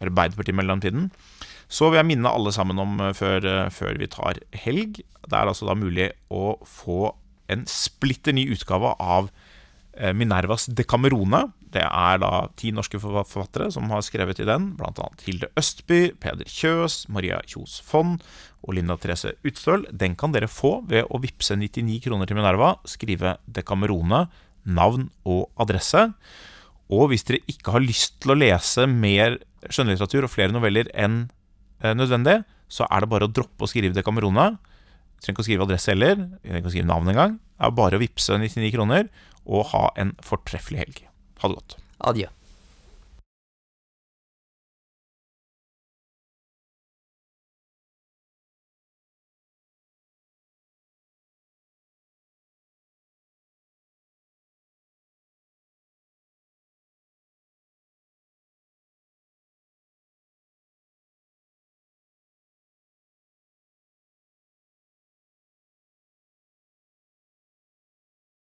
Arbeiderpartiet 0.05 0.55
i 0.55 0.61
mellomtiden. 0.61 1.11
Så 1.71 1.89
vil 1.89 1.99
jeg 2.03 2.11
minne 2.13 2.31
alle 2.31 2.53
sammen 2.55 2.79
om 2.83 3.01
eh, 3.03 3.15
før, 3.17 3.49
eh, 3.49 3.73
før, 3.75 3.99
vi 3.99 4.11
tar 4.13 4.39
helg. 4.65 5.01
Det 5.25 5.35
er 5.35 5.51
altså 5.51 5.67
da 5.67 5.75
mulig 5.79 6.13
å 6.31 6.59
få 6.69 7.15
en 7.51 7.65
splitter 7.69 8.37
ny 8.37 8.47
utgave 8.55 8.95
av 9.01 9.31
eh, 9.31 9.44
Minervas 10.17 10.67
Decamerone. 10.67 11.45
Det 11.75 11.83
er 11.85 12.19
da 12.23 12.47
ti 12.59 12.71
norske 12.75 13.01
forfattere 13.03 13.71
som 13.75 13.91
har 13.91 14.03
skrevet 14.07 14.41
i 14.43 14.47
den, 14.49 14.73
bl.a. 14.79 15.09
Hilde 15.27 15.51
Østby, 15.59 16.15
Peder 16.23 16.49
Kjøs, 16.51 17.05
Maria 17.13 17.41
Kjos 17.51 17.81
Fonn 17.85 18.17
og 18.65 18.75
Linda 18.79 18.97
Therese 19.01 19.35
Utstøl. 19.47 19.87
Den 19.91 20.15
kan 20.19 20.35
dere 20.35 20.51
få 20.51 20.79
ved 20.91 21.11
å 21.11 21.21
vippse 21.23 21.59
99 21.59 22.01
kroner 22.07 22.31
til 22.31 22.39
Minerva, 22.39 22.77
skrive 22.89 23.37
Decamerone, 23.47 24.27
navn 24.65 25.09
og 25.27 25.49
adresse. 25.61 26.09
Og 26.95 27.09
hvis 27.11 27.27
dere 27.27 27.43
ikke 27.51 27.75
har 27.75 27.85
lyst 27.85 28.21
til 28.23 28.35
å 28.35 28.39
lese 28.39 28.87
mer 28.91 29.41
skjønnlitteratur 29.65 30.27
og 30.27 30.35
flere 30.35 30.55
noveller 30.55 30.91
enn 30.93 31.25
Eh, 31.85 31.93
nødvendig, 31.93 32.43
så 32.69 32.87
er 32.89 33.05
det 33.05 33.11
bare 33.13 33.29
å 33.29 33.33
droppe 33.33 33.67
å 33.67 33.69
skrive 33.69 33.95
Decamerone. 33.97 34.55
Trenger 35.21 35.37
ikke 35.37 35.45
å 35.45 35.49
skrive 35.49 35.67
adresse 35.67 35.93
heller. 35.93 36.17
Trenger 36.41 36.63
ikke 36.63 36.71
å 36.71 36.75
skrive 36.75 36.89
navn 36.89 37.11
engang. 37.13 37.37
Det 37.37 37.69
er 37.69 37.77
bare 37.77 37.99
å 37.99 38.03
vippse 38.03 38.39
99 38.41 38.73
kroner 38.75 39.09
og 39.45 39.71
ha 39.73 39.89
en 40.01 40.15
fortreffelig 40.25 40.81
helg. 40.85 41.03
Ha 41.43 41.51
det 41.51 41.61
godt. 41.61 41.77
Adjø. 42.11 42.29